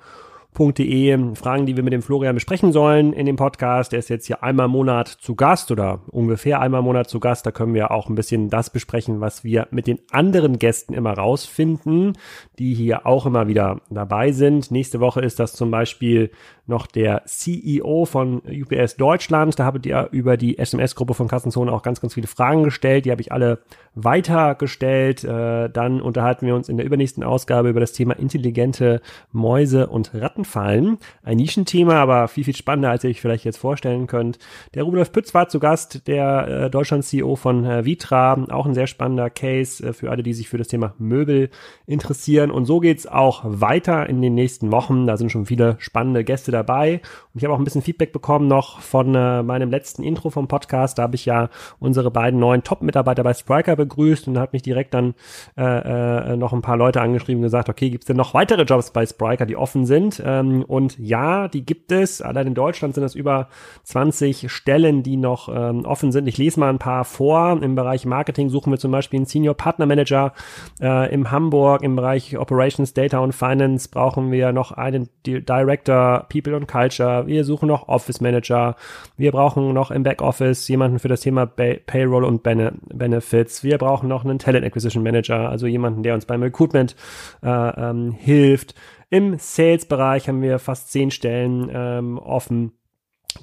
[0.53, 3.93] florian.de Fragen, die wir mit dem Florian besprechen sollen in dem Podcast.
[3.93, 7.19] Er ist jetzt hier einmal im Monat zu Gast oder ungefähr einmal im Monat zu
[7.19, 7.45] Gast.
[7.45, 11.13] Da können wir auch ein bisschen das besprechen, was wir mit den anderen Gästen immer
[11.13, 12.17] rausfinden,
[12.59, 14.71] die hier auch immer wieder dabei sind.
[14.71, 16.31] Nächste Woche ist das zum Beispiel
[16.65, 19.57] noch der CEO von UPS Deutschland.
[19.59, 23.05] Da habt ihr über die SMS-Gruppe von Kassenzone auch ganz, ganz viele Fragen gestellt.
[23.05, 23.59] Die habe ich alle
[23.95, 25.23] weitergestellt.
[25.23, 29.01] Äh, dann unterhalten wir uns in der übernächsten Ausgabe über das Thema intelligente
[29.31, 30.97] Mäuse und Rattenfallen.
[31.23, 34.39] Ein Nischenthema, aber viel, viel spannender, als ihr euch vielleicht jetzt vorstellen könnt.
[34.73, 38.45] Der Rudolf Pütz war zu Gast, der äh, Deutschland-CEO von äh, Vitra.
[38.49, 41.49] Auch ein sehr spannender Case für alle, die sich für das Thema Möbel
[41.85, 42.51] interessieren.
[42.51, 45.07] Und so geht's auch weiter in den nächsten Wochen.
[45.07, 47.01] Da sind schon viele spannende Gäste dabei.
[47.33, 50.47] Und ich habe auch ein bisschen Feedback bekommen noch von äh, meinem letzten Intro vom
[50.47, 50.97] Podcast.
[50.97, 51.49] Da habe ich ja
[51.79, 55.13] unsere beiden neuen Top-Mitarbeiter bei Spriker begrüßt und hat mich direkt dann
[55.57, 58.63] äh, äh, noch ein paar Leute angeschrieben und gesagt, okay, gibt es denn noch weitere
[58.63, 60.21] Jobs bei Spriker, die offen sind?
[60.25, 62.21] Ähm, und ja, die gibt es.
[62.21, 63.47] Allein in Deutschland sind es über
[63.83, 66.27] 20 Stellen, die noch ähm, offen sind.
[66.27, 67.61] Ich lese mal ein paar vor.
[67.61, 70.33] Im Bereich Marketing suchen wir zum Beispiel einen Senior Partner Manager.
[70.81, 76.40] Äh, Im Hamburg im Bereich Operations, Data und Finance brauchen wir noch einen Director People
[76.47, 77.25] und Culture.
[77.25, 78.75] Wir suchen noch Office Manager.
[79.17, 83.63] Wir brauchen noch im Backoffice jemanden für das Thema Payroll und Bene Benefits.
[83.63, 86.97] Wir wir brauchen noch einen Talent Acquisition Manager, also jemanden, der uns beim Recruitment
[87.41, 88.75] äh, ähm, hilft.
[89.09, 92.73] Im Sales-Bereich haben wir fast zehn Stellen ähm, offen.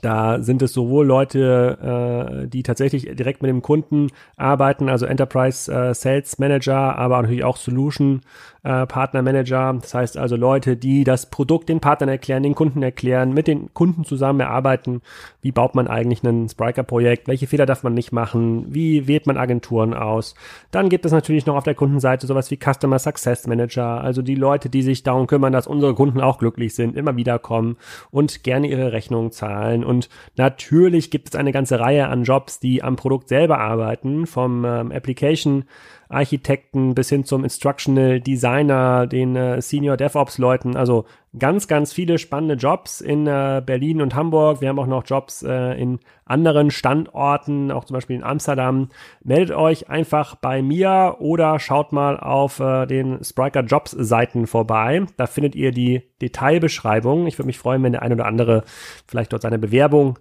[0.02, 5.72] Da sind es sowohl Leute, äh, die tatsächlich direkt mit dem Kunden arbeiten, also Enterprise
[5.72, 8.20] äh, Sales Manager, aber natürlich auch Solution
[8.68, 9.74] äh, Partner Manager.
[9.80, 13.72] Das heißt also Leute, die das Produkt den Partnern erklären, den Kunden erklären, mit den
[13.72, 15.00] Kunden zusammen erarbeiten.
[15.40, 17.28] Wie baut man eigentlich ein Spriker-Projekt?
[17.28, 18.66] Welche Fehler darf man nicht machen?
[18.68, 20.34] Wie wählt man Agenturen aus?
[20.70, 24.34] Dann gibt es natürlich noch auf der Kundenseite sowas wie Customer Success Manager, also die
[24.34, 27.78] Leute, die sich darum kümmern, dass unsere Kunden auch glücklich sind, immer wieder kommen
[28.10, 29.82] und gerne ihre Rechnungen zahlen.
[29.82, 34.66] Und natürlich gibt es eine ganze Reihe an Jobs, die am Produkt selber arbeiten, vom
[34.66, 35.64] ähm, Application
[36.08, 40.76] Architekten bis hin zum Instructional Designer, den äh, Senior DevOps Leuten.
[40.76, 41.04] Also
[41.38, 44.60] ganz, ganz viele spannende Jobs in äh, Berlin und Hamburg.
[44.60, 48.88] Wir haben auch noch Jobs äh, in anderen Standorten, auch zum Beispiel in Amsterdam.
[49.22, 55.04] Meldet euch einfach bei mir oder schaut mal auf äh, den Spriker Jobs Seiten vorbei.
[55.16, 57.26] Da findet ihr die Detailbeschreibung.
[57.26, 58.64] Ich würde mich freuen, wenn der ein oder andere
[59.06, 60.18] vielleicht dort seine Bewerbung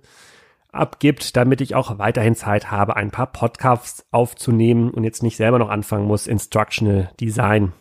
[0.72, 5.60] abgibt, damit ich auch weiterhin Zeit habe, ein paar Podcasts aufzunehmen und jetzt nicht selber
[5.60, 7.74] noch anfangen muss, Instructional Design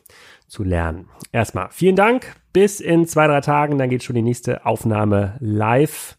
[0.46, 1.08] zu lernen.
[1.32, 2.34] Erstmal vielen Dank.
[2.52, 6.16] Bis in zwei, drei Tagen, dann geht schon die nächste Aufnahme live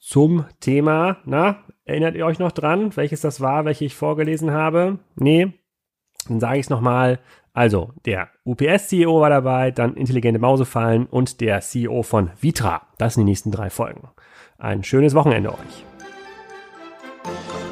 [0.00, 1.18] zum Thema.
[1.24, 4.98] Na, erinnert ihr euch noch dran, welches das war, welche ich vorgelesen habe?
[5.14, 5.52] Nee?
[6.28, 7.20] Dann sage ich es nochmal.
[7.52, 12.82] Also, der UPS-CEO war dabei, dann intelligente Mausefallen und der CEO von Vitra.
[12.98, 14.08] Das sind die nächsten drei Folgen.
[14.58, 15.84] Ein schönes Wochenende euch.
[17.24, 17.67] Bye.